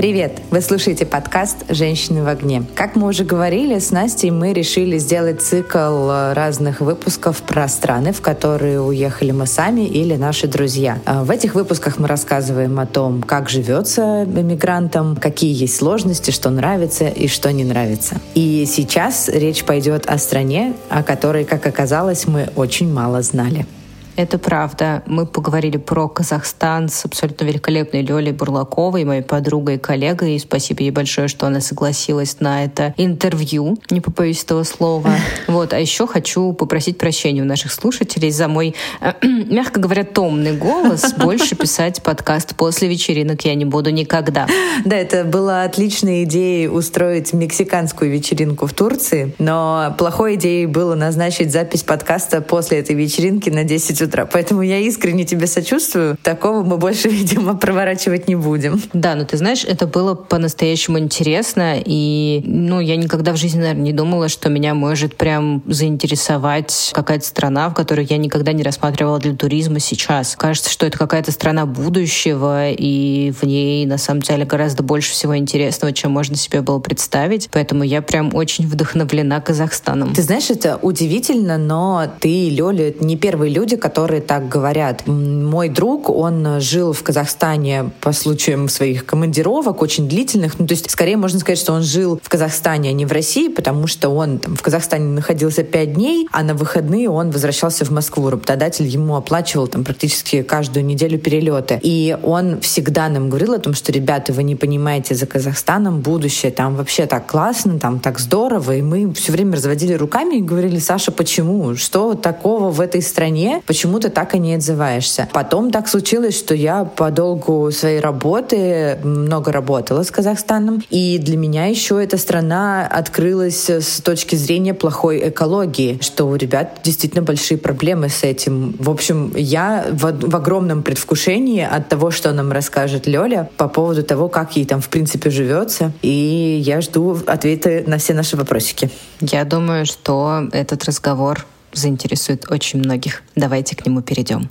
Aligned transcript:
Привет! 0.00 0.40
Вы 0.50 0.62
слушаете 0.62 1.04
подкаст 1.04 1.56
«Женщины 1.68 2.22
в 2.22 2.26
огне». 2.26 2.62
Как 2.74 2.96
мы 2.96 3.06
уже 3.06 3.22
говорили, 3.22 3.78
с 3.78 3.90
Настей 3.90 4.30
мы 4.30 4.54
решили 4.54 4.96
сделать 4.96 5.42
цикл 5.42 6.08
разных 6.32 6.80
выпусков 6.80 7.42
про 7.42 7.68
страны, 7.68 8.14
в 8.14 8.22
которые 8.22 8.80
уехали 8.80 9.30
мы 9.32 9.46
сами 9.46 9.82
или 9.82 10.16
наши 10.16 10.46
друзья. 10.48 11.00
А 11.04 11.22
в 11.22 11.30
этих 11.30 11.54
выпусках 11.54 11.98
мы 11.98 12.08
рассказываем 12.08 12.80
о 12.80 12.86
том, 12.86 13.20
как 13.20 13.50
живется 13.50 14.24
иммигрантам, 14.24 15.16
какие 15.16 15.52
есть 15.54 15.76
сложности, 15.76 16.30
что 16.30 16.48
нравится 16.48 17.06
и 17.06 17.28
что 17.28 17.52
не 17.52 17.64
нравится. 17.64 18.16
И 18.34 18.64
сейчас 18.66 19.28
речь 19.28 19.64
пойдет 19.64 20.06
о 20.06 20.16
стране, 20.16 20.72
о 20.88 21.02
которой, 21.02 21.44
как 21.44 21.66
оказалось, 21.66 22.26
мы 22.26 22.48
очень 22.56 22.90
мало 22.90 23.20
знали. 23.20 23.66
Это 24.16 24.38
правда. 24.38 25.02
Мы 25.06 25.26
поговорили 25.26 25.76
про 25.76 26.08
Казахстан 26.08 26.88
с 26.88 27.04
абсолютно 27.04 27.44
великолепной 27.44 28.02
Лёлей 28.02 28.32
Бурлаковой, 28.32 29.04
моей 29.04 29.22
подругой 29.22 29.76
и 29.76 29.78
коллегой. 29.78 30.36
И 30.36 30.38
спасибо 30.38 30.82
ей 30.82 30.90
большое, 30.90 31.28
что 31.28 31.46
она 31.46 31.60
согласилась 31.60 32.40
на 32.40 32.64
это 32.64 32.94
интервью. 32.96 33.78
Не 33.90 34.00
побоюсь 34.00 34.42
этого 34.44 34.64
слова. 34.64 35.10
Вот. 35.46 35.72
А 35.72 35.78
еще 35.78 36.06
хочу 36.06 36.52
попросить 36.52 36.96
прощения 36.98 37.42
у 37.42 37.44
наших 37.44 37.72
слушателей 37.72 38.30
за 38.30 38.46
мой, 38.46 38.74
э, 39.00 39.12
мягко 39.22 39.80
говоря, 39.80 40.04
томный 40.04 40.56
голос. 40.56 41.12
Больше 41.18 41.56
писать 41.56 42.02
подкаст 42.02 42.54
после 42.54 42.88
вечеринок 42.88 43.44
я 43.44 43.54
не 43.54 43.64
буду 43.64 43.90
никогда. 43.90 44.46
Да, 44.84 44.96
это 44.96 45.24
была 45.24 45.64
отличная 45.64 46.24
идея 46.24 46.70
устроить 46.70 47.32
мексиканскую 47.32 48.10
вечеринку 48.10 48.66
в 48.66 48.72
Турции, 48.72 49.34
но 49.38 49.94
плохой 49.98 50.36
идеей 50.36 50.66
было 50.66 50.94
назначить 50.94 51.52
запись 51.52 51.82
подкаста 51.82 52.40
после 52.40 52.78
этой 52.78 52.94
вечеринки 52.94 53.50
на 53.50 53.64
10 53.64 53.99
утра 54.02 54.20
утра. 54.20 54.26
Поэтому 54.26 54.62
я 54.62 54.78
искренне 54.78 55.24
тебе 55.24 55.46
сочувствую. 55.46 56.16
Такого 56.22 56.62
мы 56.62 56.76
больше, 56.76 57.08
видимо, 57.20 57.56
проворачивать 57.56 58.28
не 58.28 58.36
будем. 58.36 58.80
Да, 58.92 59.14
но 59.14 59.24
ты 59.24 59.36
знаешь, 59.36 59.64
это 59.64 59.86
было 59.86 60.14
по-настоящему 60.14 60.98
интересно. 60.98 61.76
И, 61.84 62.42
ну, 62.44 62.80
я 62.80 62.96
никогда 62.96 63.32
в 63.32 63.36
жизни, 63.36 63.60
наверное, 63.60 63.82
не 63.82 63.92
думала, 63.92 64.28
что 64.28 64.48
меня 64.48 64.74
может 64.74 65.16
прям 65.16 65.62
заинтересовать 65.66 66.90
какая-то 66.94 67.24
страна, 67.24 67.68
в 67.68 67.74
которую 67.74 68.06
я 68.08 68.16
никогда 68.16 68.52
не 68.52 68.62
рассматривала 68.62 69.18
для 69.18 69.34
туризма 69.34 69.80
сейчас. 69.80 70.36
Кажется, 70.36 70.70
что 70.70 70.86
это 70.86 70.98
какая-то 70.98 71.32
страна 71.32 71.66
будущего, 71.66 72.70
и 72.70 73.32
в 73.40 73.44
ней, 73.44 73.86
на 73.86 73.98
самом 73.98 74.22
деле, 74.22 74.44
гораздо 74.44 74.82
больше 74.82 75.12
всего 75.12 75.36
интересного, 75.36 75.92
чем 75.92 76.12
можно 76.12 76.36
себе 76.36 76.62
было 76.62 76.78
представить. 76.78 77.48
Поэтому 77.52 77.84
я 77.84 78.02
прям 78.02 78.34
очень 78.34 78.66
вдохновлена 78.66 79.40
Казахстаном. 79.40 80.14
Ты 80.14 80.22
знаешь, 80.22 80.50
это 80.50 80.78
удивительно, 80.80 81.58
но 81.58 82.06
ты 82.20 82.50
Лёля— 82.50 82.94
не 83.00 83.16
первые 83.16 83.52
люди, 83.52 83.76
которые 83.76 83.89
которые 83.90 84.20
так 84.20 84.48
говорят. 84.48 85.02
Мой 85.08 85.68
друг, 85.68 86.08
он 86.10 86.60
жил 86.60 86.92
в 86.92 87.02
Казахстане 87.02 87.90
по 88.00 88.12
случаям 88.12 88.68
своих 88.68 89.04
командировок, 89.04 89.82
очень 89.82 90.08
длительных. 90.08 90.60
Ну, 90.60 90.66
то 90.68 90.74
есть, 90.74 90.88
скорее 90.88 91.16
можно 91.16 91.40
сказать, 91.40 91.58
что 91.58 91.72
он 91.72 91.82
жил 91.82 92.20
в 92.22 92.28
Казахстане, 92.28 92.90
а 92.90 92.92
не 92.92 93.04
в 93.04 93.10
России, 93.10 93.48
потому 93.48 93.88
что 93.88 94.10
он 94.10 94.38
там, 94.38 94.54
в 94.54 94.62
Казахстане 94.62 95.06
находился 95.06 95.64
пять 95.64 95.94
дней, 95.94 96.28
а 96.30 96.44
на 96.44 96.54
выходные 96.54 97.10
он 97.10 97.32
возвращался 97.32 97.84
в 97.84 97.90
Москву. 97.90 98.30
Работодатель 98.30 98.86
ему 98.86 99.16
оплачивал 99.16 99.66
там 99.66 99.82
практически 99.82 100.42
каждую 100.42 100.86
неделю 100.86 101.18
перелеты. 101.18 101.80
И 101.82 102.16
он 102.22 102.60
всегда 102.60 103.08
нам 103.08 103.28
говорил 103.28 103.54
о 103.54 103.58
том, 103.58 103.74
что, 103.74 103.90
ребята, 103.90 104.32
вы 104.32 104.44
не 104.44 104.54
понимаете 104.54 105.16
за 105.16 105.26
Казахстаном 105.26 106.00
будущее, 106.00 106.52
там 106.52 106.76
вообще 106.76 107.06
так 107.06 107.26
классно, 107.26 107.80
там 107.80 107.98
так 107.98 108.20
здорово. 108.20 108.76
И 108.76 108.82
мы 108.82 109.12
все 109.14 109.32
время 109.32 109.56
разводили 109.56 109.94
руками 109.94 110.36
и 110.36 110.40
говорили, 110.40 110.78
Саша, 110.78 111.10
почему? 111.10 111.74
Что 111.74 112.14
такого 112.14 112.70
в 112.70 112.80
этой 112.80 113.02
стране? 113.02 113.62
Почему 113.66 113.79
почему 113.80 113.98
ты 113.98 114.10
так 114.10 114.34
и 114.34 114.38
не 114.38 114.56
отзываешься. 114.56 115.26
Потом 115.32 115.70
так 115.70 115.88
случилось, 115.88 116.38
что 116.38 116.54
я 116.54 116.84
по 116.84 117.10
долгу 117.10 117.70
своей 117.70 117.98
работы 117.98 118.98
много 119.02 119.52
работала 119.52 120.02
с 120.02 120.10
Казахстаном, 120.10 120.82
и 120.90 121.16
для 121.16 121.38
меня 121.38 121.64
еще 121.64 122.04
эта 122.04 122.18
страна 122.18 122.86
открылась 122.86 123.70
с 123.70 124.02
точки 124.02 124.36
зрения 124.36 124.74
плохой 124.74 125.30
экологии, 125.30 125.98
что 126.02 126.26
у 126.26 126.36
ребят 126.36 126.80
действительно 126.84 127.22
большие 127.22 127.56
проблемы 127.56 128.10
с 128.10 128.22
этим. 128.22 128.76
В 128.78 128.90
общем, 128.90 129.32
я 129.34 129.86
в, 129.90 130.28
в 130.28 130.36
огромном 130.36 130.82
предвкушении 130.82 131.66
от 131.66 131.88
того, 131.88 132.10
что 132.10 132.32
нам 132.32 132.52
расскажет 132.52 133.06
Лёля 133.06 133.48
по 133.56 133.66
поводу 133.66 134.02
того, 134.02 134.28
как 134.28 134.56
ей 134.56 134.66
там 134.66 134.82
в 134.82 134.90
принципе 134.90 135.30
живется, 135.30 135.92
и 136.02 136.60
я 136.62 136.82
жду 136.82 137.18
ответы 137.26 137.82
на 137.86 137.96
все 137.96 138.12
наши 138.12 138.36
вопросики. 138.36 138.90
Я 139.22 139.46
думаю, 139.46 139.86
что 139.86 140.42
этот 140.52 140.84
разговор 140.84 141.46
заинтересует 141.72 142.50
очень 142.50 142.78
многих. 142.80 143.22
Давайте 143.36 143.76
к 143.76 143.86
нему 143.86 144.02
перейдем. 144.02 144.48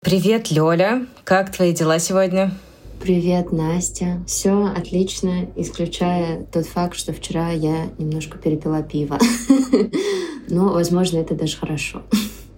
Привет, 0.00 0.50
Лёля. 0.50 1.06
Как 1.24 1.52
твои 1.52 1.72
дела 1.72 1.98
сегодня? 1.98 2.52
Привет, 3.00 3.52
Настя. 3.52 4.22
Все 4.26 4.66
отлично, 4.66 5.46
исключая 5.56 6.44
тот 6.44 6.66
факт, 6.66 6.96
что 6.96 7.12
вчера 7.12 7.50
я 7.50 7.86
немножко 7.98 8.38
перепила 8.38 8.82
пиво. 8.82 9.18
Но, 10.48 10.72
возможно, 10.72 11.18
это 11.18 11.34
даже 11.34 11.56
хорошо. 11.56 12.02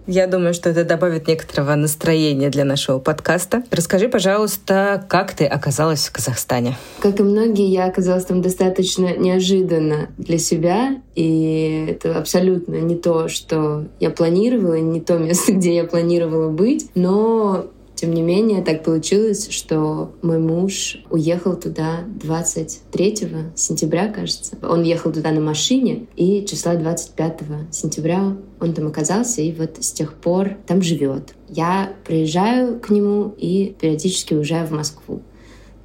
Я 0.07 0.27
думаю, 0.27 0.53
что 0.53 0.69
это 0.69 0.83
добавит 0.83 1.27
некоторого 1.27 1.73
настроения 1.75 2.49
для 2.49 2.63
нашего 2.63 2.99
подкаста. 2.99 3.63
Расскажи, 3.71 4.07
пожалуйста, 4.07 5.03
как 5.09 5.33
ты 5.33 5.45
оказалась 5.45 6.07
в 6.07 6.11
Казахстане? 6.11 6.77
Как 6.99 7.19
и 7.19 7.23
многие, 7.23 7.67
я 7.67 7.85
оказалась 7.85 8.25
там 8.25 8.41
достаточно 8.41 9.17
неожиданно 9.17 10.09
для 10.17 10.37
себя. 10.37 11.01
И 11.15 11.87
это 11.89 12.17
абсолютно 12.19 12.75
не 12.75 12.95
то, 12.95 13.29
что 13.29 13.85
я 13.99 14.11
планировала, 14.11 14.79
не 14.79 15.01
то 15.01 15.17
место, 15.17 15.51
где 15.53 15.75
я 15.75 15.85
планировала 15.85 16.49
быть. 16.49 16.89
Но 16.93 17.65
тем 17.95 18.13
не 18.13 18.21
менее, 18.21 18.61
так 18.61 18.83
получилось, 18.83 19.49
что 19.49 20.11
мой 20.21 20.37
муж 20.37 20.97
уехал 21.09 21.55
туда 21.55 22.01
23 22.21 23.27
сентября, 23.55 24.09
кажется. 24.09 24.57
Он 24.61 24.83
ехал 24.83 25.11
туда 25.11 25.31
на 25.31 25.39
машине, 25.39 26.07
и 26.15 26.45
числа 26.45 26.75
25 26.75 27.39
сентября 27.71 28.35
он 28.59 28.73
там 28.73 28.87
оказался, 28.87 29.41
и 29.41 29.51
вот 29.51 29.77
с 29.79 29.91
тех 29.91 30.13
пор 30.13 30.57
там 30.67 30.81
живет. 30.81 31.35
Я 31.49 31.93
приезжаю 32.05 32.79
к 32.79 32.89
нему 32.89 33.33
и 33.37 33.75
периодически 33.79 34.33
уезжаю 34.33 34.67
в 34.67 34.71
Москву. 34.71 35.21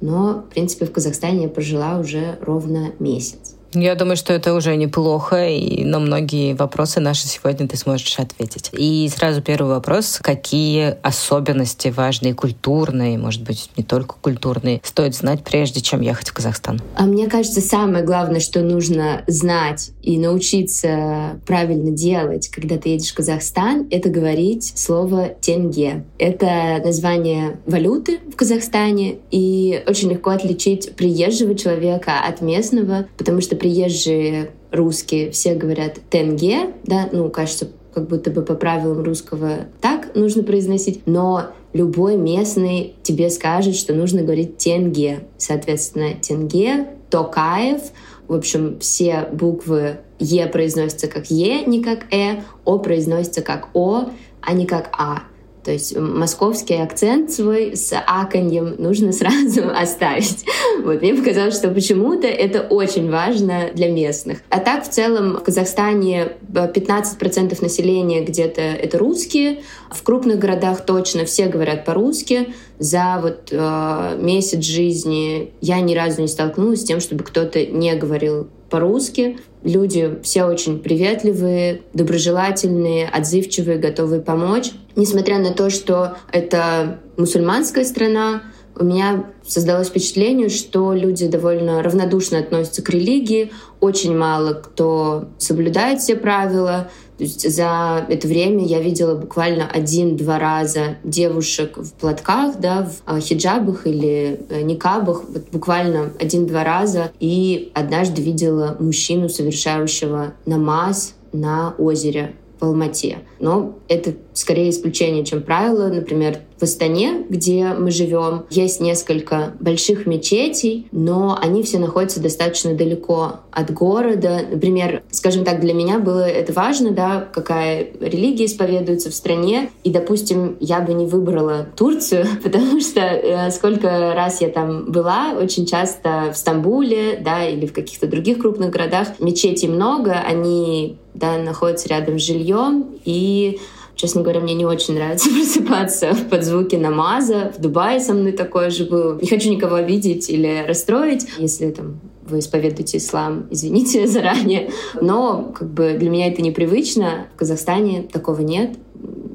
Но, 0.01 0.45
в 0.49 0.53
принципе, 0.53 0.85
в 0.85 0.91
Казахстане 0.91 1.43
я 1.43 1.49
прожила 1.49 1.99
уже 1.99 2.37
ровно 2.41 2.91
месяц. 2.99 3.55
Я 3.73 3.95
думаю, 3.95 4.17
что 4.17 4.33
это 4.33 4.53
уже 4.53 4.75
неплохо, 4.75 5.47
и 5.47 5.83
на 5.85 5.99
многие 5.99 6.53
вопросы 6.53 6.99
наши 6.99 7.27
сегодня 7.27 7.67
ты 7.67 7.77
сможешь 7.77 8.19
ответить. 8.19 8.69
И 8.73 9.09
сразу 9.15 9.41
первый 9.41 9.69
вопрос. 9.69 10.19
Какие 10.21 10.97
особенности 11.01 11.87
важные, 11.87 12.33
культурные, 12.33 13.17
может 13.17 13.43
быть, 13.43 13.69
не 13.77 13.83
только 13.83 14.15
культурные, 14.19 14.81
стоит 14.83 15.15
знать, 15.15 15.43
прежде 15.43 15.81
чем 15.81 16.01
ехать 16.01 16.29
в 16.29 16.33
Казахстан? 16.33 16.81
А 16.95 17.03
мне 17.03 17.27
кажется, 17.27 17.61
самое 17.61 18.03
главное, 18.03 18.41
что 18.41 18.61
нужно 18.61 19.23
знать 19.27 19.91
и 20.01 20.17
научиться 20.17 21.39
правильно 21.45 21.91
делать, 21.91 22.49
когда 22.49 22.77
ты 22.77 22.89
едешь 22.89 23.11
в 23.11 23.15
Казахстан, 23.15 23.87
это 23.89 24.09
говорить 24.09 24.73
слово 24.75 25.29
«тенге». 25.39 26.03
Это 26.17 26.81
название 26.83 27.59
валюты 27.65 28.19
в 28.31 28.35
Казахстане, 28.35 29.19
и 29.31 29.83
очень 29.87 30.09
легко 30.09 30.31
отличить 30.31 30.95
приезжего 30.95 31.55
человека 31.55 32.19
от 32.27 32.41
местного, 32.41 33.05
потому 33.17 33.41
что 33.41 33.55
приезжие 33.61 34.49
русские 34.71 35.29
все 35.29 35.53
говорят 35.53 35.99
«тенге», 36.09 36.73
да, 36.83 37.07
ну, 37.11 37.29
кажется, 37.29 37.67
как 37.93 38.07
будто 38.07 38.31
бы 38.31 38.41
по 38.41 38.55
правилам 38.55 39.03
русского 39.03 39.67
так 39.81 40.15
нужно 40.15 40.41
произносить, 40.41 41.03
но 41.05 41.51
любой 41.71 42.17
местный 42.17 42.95
тебе 43.03 43.29
скажет, 43.29 43.75
что 43.75 43.93
нужно 43.93 44.23
говорить 44.23 44.57
«тенге». 44.57 45.27
Соответственно, 45.37 46.15
«тенге», 46.19 46.87
«токаев», 47.11 47.81
в 48.27 48.33
общем, 48.33 48.79
все 48.79 49.29
буквы 49.31 49.97
«е» 50.17 50.47
произносятся 50.47 51.07
как 51.07 51.29
«е», 51.29 51.63
не 51.63 51.83
как 51.83 52.11
«э», 52.11 52.41
«о» 52.65 52.79
произносится 52.79 53.43
как 53.43 53.69
«о», 53.75 54.05
а 54.41 54.53
не 54.53 54.65
как 54.65 54.89
«а». 54.97 55.21
То 55.63 55.71
есть 55.71 55.95
московский 55.95 56.75
акцент 56.75 57.31
свой 57.31 57.75
с 57.75 57.93
аканьем 57.95 58.75
нужно 58.77 59.11
сразу 59.11 59.69
оставить. 59.69 60.45
Вот 60.83 61.01
мне 61.01 61.13
показалось, 61.13 61.55
что 61.55 61.69
почему-то 61.69 62.27
это 62.27 62.61
очень 62.61 63.09
важно 63.09 63.69
для 63.73 63.89
местных. 63.91 64.39
А 64.49 64.59
так 64.59 64.83
в 64.85 64.89
целом 64.89 65.37
в 65.37 65.43
Казахстане 65.43 66.33
15% 66.51 67.61
населения 67.61 68.23
где-то 68.23 68.61
это 68.61 68.97
русские. 68.97 69.61
В 69.91 70.01
крупных 70.03 70.39
городах 70.39 70.85
точно 70.85 71.25
все 71.25 71.47
говорят 71.47 71.85
по-русски. 71.85 72.53
За 72.79 73.19
вот 73.21 73.49
э, 73.51 74.17
месяц 74.19 74.63
жизни 74.63 75.51
я 75.61 75.79
ни 75.81 75.93
разу 75.93 76.21
не 76.21 76.27
столкнулась 76.27 76.81
с 76.81 76.83
тем, 76.83 76.99
чтобы 76.99 77.23
кто-то 77.23 77.63
не 77.65 77.93
говорил 77.95 78.47
по-русски. 78.71 79.37
Люди 79.63 80.17
все 80.23 80.45
очень 80.45 80.79
приветливые, 80.79 81.81
доброжелательные, 81.93 83.07
отзывчивые, 83.07 83.77
готовые 83.77 84.21
помочь. 84.21 84.71
Несмотря 84.95 85.39
на 85.39 85.51
то, 85.51 85.69
что 85.69 86.17
это 86.31 86.99
мусульманская 87.17 87.85
страна, 87.85 88.43
у 88.75 88.83
меня 88.83 89.25
создалось 89.45 89.89
впечатление, 89.89 90.49
что 90.49 90.93
люди 90.93 91.27
довольно 91.27 91.83
равнодушно 91.83 92.39
относятся 92.39 92.81
к 92.81 92.89
религии, 92.89 93.51
очень 93.79 94.17
мало 94.17 94.53
кто 94.53 95.29
соблюдает 95.37 95.99
все 95.99 96.15
правила. 96.15 96.89
То 97.17 97.25
есть 97.25 97.47
за 97.47 98.03
это 98.09 98.27
время 98.27 98.65
я 98.65 98.79
видела 98.79 99.15
буквально 99.15 99.69
один-два 99.71 100.39
раза 100.39 100.97
девушек 101.03 101.77
в 101.77 101.93
платках, 101.93 102.59
да, 102.59 102.89
в 102.89 103.01
а, 103.05 103.19
хиджабах 103.19 103.85
или 103.85 104.39
э, 104.49 104.61
никабах, 104.61 105.25
вот 105.27 105.43
буквально 105.51 106.13
один-два 106.19 106.63
раза. 106.63 107.11
И 107.19 107.71
однажды 107.75 108.23
видела 108.23 108.75
мужчину, 108.79 109.29
совершающего 109.29 110.33
намаз 110.47 111.13
на 111.31 111.75
озере 111.77 112.33
в 112.59 112.65
Алмате. 112.65 113.19
Но 113.39 113.77
это 113.87 114.15
скорее 114.33 114.69
исключение, 114.69 115.25
чем 115.25 115.41
правило. 115.41 115.87
Например, 115.87 116.39
в 116.57 116.63
Астане, 116.63 117.25
где 117.27 117.69
мы 117.69 117.89
живем, 117.89 118.45
есть 118.51 118.79
несколько 118.81 119.53
больших 119.59 120.05
мечетей, 120.05 120.87
но 120.91 121.37
они 121.41 121.63
все 121.63 121.79
находятся 121.79 122.21
достаточно 122.21 122.75
далеко 122.75 123.39
от 123.51 123.71
города. 123.73 124.41
Например, 124.49 125.01
скажем 125.09 125.43
так, 125.43 125.59
для 125.59 125.73
меня 125.73 125.97
было 125.97 126.27
это 126.27 126.53
важно, 126.53 126.91
да, 126.91 127.27
какая 127.33 127.87
религия 127.99 128.45
исповедуется 128.45 129.09
в 129.09 129.15
стране. 129.15 129.71
И, 129.83 129.89
допустим, 129.89 130.57
я 130.59 130.81
бы 130.81 130.93
не 130.93 131.07
выбрала 131.07 131.67
Турцию, 131.75 132.27
потому 132.43 132.79
что 132.79 132.99
э, 132.99 133.49
сколько 133.51 134.13
раз 134.13 134.41
я 134.41 134.49
там 134.49 134.91
была, 134.91 135.33
очень 135.33 135.65
часто 135.65 136.31
в 136.31 136.37
Стамбуле, 136.37 137.19
да, 137.19 137.47
или 137.47 137.65
в 137.65 137.73
каких-то 137.73 138.05
других 138.05 138.39
крупных 138.39 138.69
городах 138.69 139.19
мечетей 139.19 139.67
много, 139.67 140.13
они 140.13 140.97
да, 141.13 141.37
находятся 141.37 141.89
рядом 141.89 142.19
с 142.19 142.23
жильем, 142.23 142.85
и 143.03 143.59
Честно 144.01 144.23
говоря, 144.23 144.39
мне 144.39 144.55
не 144.55 144.65
очень 144.65 144.95
нравится 144.95 145.29
просыпаться 145.35 146.17
под 146.27 146.43
звуки 146.43 146.75
намаза. 146.75 147.53
В 147.55 147.61
Дубае 147.61 147.99
со 147.99 148.15
мной 148.15 148.31
такое 148.31 148.71
же 148.71 148.85
было. 148.85 149.19
Не 149.21 149.27
хочу 149.27 149.51
никого 149.51 149.75
обидеть 149.75 150.27
или 150.27 150.65
расстроить. 150.67 151.27
Если 151.37 151.69
там 151.69 151.99
вы 152.23 152.39
исповедуете 152.39 152.97
ислам, 152.97 153.45
извините 153.51 154.07
заранее. 154.07 154.71
Но 154.99 155.53
как 155.55 155.71
бы 155.71 155.93
для 155.99 156.09
меня 156.09 156.29
это 156.29 156.41
непривычно. 156.41 157.27
В 157.35 157.37
Казахстане 157.37 158.01
такого 158.11 158.41
нет. 158.41 158.75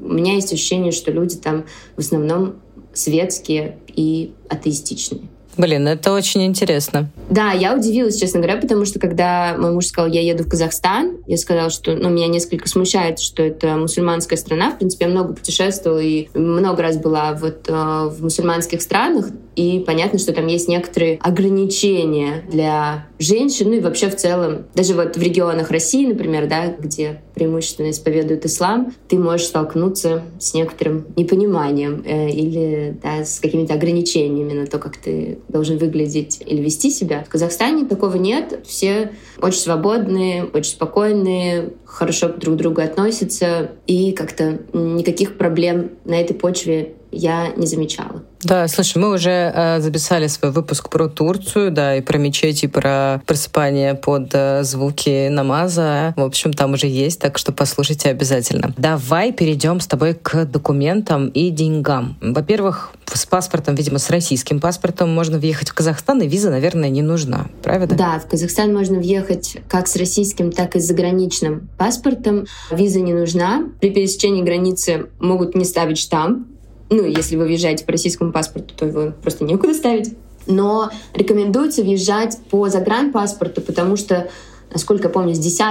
У 0.03 0.11
меня 0.11 0.33
есть 0.33 0.51
ощущение, 0.51 0.91
что 0.91 1.11
люди 1.11 1.37
там 1.37 1.63
в 1.95 1.99
основном 1.99 2.55
светские 2.91 3.77
и 3.95 4.33
атеистичные. 4.49 5.29
Блин, 5.57 5.87
это 5.87 6.13
очень 6.13 6.45
интересно. 6.45 7.09
Да, 7.29 7.51
я 7.51 7.75
удивилась, 7.75 8.19
честно 8.19 8.39
говоря, 8.39 8.59
потому 8.59 8.85
что 8.85 8.99
когда 8.99 9.55
мой 9.57 9.71
муж 9.71 9.87
сказал, 9.87 10.11
я 10.11 10.21
еду 10.21 10.43
в 10.43 10.49
Казахстан, 10.49 11.17
я 11.25 11.37
сказала, 11.37 11.69
что 11.69 11.95
ну, 11.95 12.09
меня 12.09 12.27
несколько 12.27 12.67
смущает, 12.67 13.19
что 13.19 13.41
это 13.41 13.75
мусульманская 13.75 14.37
страна. 14.37 14.71
В 14.71 14.77
принципе, 14.77 15.05
я 15.05 15.11
много 15.11 15.33
путешествовала 15.33 15.99
и 15.99 16.29
много 16.35 16.83
раз 16.83 16.97
была 16.97 17.33
вот 17.33 17.67
э, 17.67 17.73
в 17.73 18.21
мусульманских 18.21 18.81
странах, 18.81 19.27
и 19.57 19.79
понятно, 19.79 20.19
что 20.19 20.33
там 20.33 20.45
есть 20.45 20.69
некоторые 20.69 21.17
ограничения 21.17 22.43
для 22.47 23.07
женщин, 23.17 23.69
ну 23.69 23.73
и 23.73 23.79
вообще 23.79 24.07
в 24.07 24.15
целом, 24.15 24.67
даже 24.75 24.93
вот 24.93 25.17
в 25.17 25.21
регионах 25.21 25.71
России, 25.71 26.05
например, 26.05 26.47
да, 26.47 26.75
где 26.77 27.21
преимущественно 27.33 27.89
исповедуют 27.89 28.45
ислам, 28.45 28.93
ты 29.07 29.17
можешь 29.17 29.47
столкнуться 29.47 30.21
с 30.39 30.53
некоторым 30.53 31.07
непониманием 31.15 32.03
э, 32.05 32.29
или 32.29 32.97
да, 33.01 33.25
с 33.25 33.39
какими-то 33.39 33.73
ограничениями 33.73 34.53
на 34.53 34.67
то, 34.67 34.77
как 34.77 34.97
ты 34.97 35.39
должен 35.47 35.79
выглядеть 35.79 36.39
или 36.45 36.61
вести 36.61 36.91
себя. 36.91 37.23
В 37.23 37.29
Казахстане 37.29 37.85
такого 37.85 38.15
нет. 38.15 38.59
Все 38.63 39.13
очень 39.41 39.59
свободные, 39.59 40.43
очень 40.45 40.73
спокойные, 40.73 41.73
хорошо 41.83 42.29
друг 42.29 42.55
к 42.55 42.57
другу 42.59 42.81
относятся, 42.81 43.71
и 43.87 44.11
как-то 44.11 44.59
никаких 44.73 45.37
проблем 45.37 45.93
на 46.05 46.21
этой 46.21 46.35
почве 46.35 46.93
я 47.11 47.51
не 47.55 47.65
замечала. 47.65 48.23
Да, 48.43 48.67
слушай, 48.67 48.97
мы 48.99 49.13
уже 49.13 49.51
э, 49.53 49.79
записали 49.81 50.27
свой 50.27 50.51
выпуск 50.51 50.89
про 50.89 51.07
Турцию, 51.07 51.71
да, 51.71 51.95
и 51.95 52.01
про 52.01 52.17
мечети, 52.17 52.65
и 52.65 52.67
про 52.67 53.21
просыпание 53.25 53.95
под 53.95 54.29
э, 54.33 54.63
звуки 54.63 55.27
намаза. 55.27 56.13
В 56.15 56.21
общем, 56.21 56.53
там 56.53 56.73
уже 56.73 56.87
есть, 56.87 57.19
так 57.19 57.37
что 57.37 57.51
послушайте 57.51 58.09
обязательно. 58.09 58.73
Давай 58.77 59.31
перейдем 59.31 59.79
с 59.79 59.87
тобой 59.87 60.13
к 60.13 60.45
документам 60.45 61.29
и 61.29 61.49
деньгам. 61.49 62.17
Во-первых, 62.21 62.91
с 63.11 63.25
паспортом, 63.25 63.75
видимо, 63.75 63.97
с 63.97 64.09
российским 64.09 64.59
паспортом 64.59 65.13
можно 65.13 65.39
въехать 65.39 65.69
в 65.69 65.73
Казахстан, 65.73 66.21
и 66.21 66.27
виза, 66.27 66.51
наверное, 66.51 66.89
не 66.89 67.01
нужна, 67.01 67.47
правда? 67.63 67.95
Да, 67.95 68.19
в 68.19 68.27
Казахстан 68.27 68.73
можно 68.73 68.99
въехать 68.99 69.57
как 69.67 69.87
с 69.87 69.95
российским, 69.95 70.51
так 70.51 70.75
и 70.75 70.79
с 70.79 70.85
заграничным 70.85 71.69
паспортом. 71.77 72.45
Виза 72.69 72.99
не 72.99 73.13
нужна. 73.13 73.63
При 73.81 73.89
пересечении 73.89 74.43
границы 74.43 75.07
могут 75.19 75.55
не 75.55 75.65
ставить 75.65 75.97
штамп, 75.97 76.47
ну, 76.89 77.05
если 77.05 77.35
вы 77.35 77.45
въезжаете 77.45 77.85
по 77.85 77.91
российскому 77.91 78.31
паспорту, 78.31 78.73
то 78.75 78.85
его 78.85 79.13
просто 79.21 79.43
некуда 79.43 79.73
ставить. 79.73 80.15
Но 80.45 80.89
рекомендуется 81.13 81.83
въезжать 81.83 82.37
по 82.49 82.69
загранпаспорту, 82.69 83.61
потому 83.61 83.97
что 83.97 84.29
Насколько 84.69 85.05
я 85.05 85.09
помню, 85.09 85.33
с 85.33 85.39
10 85.39 85.61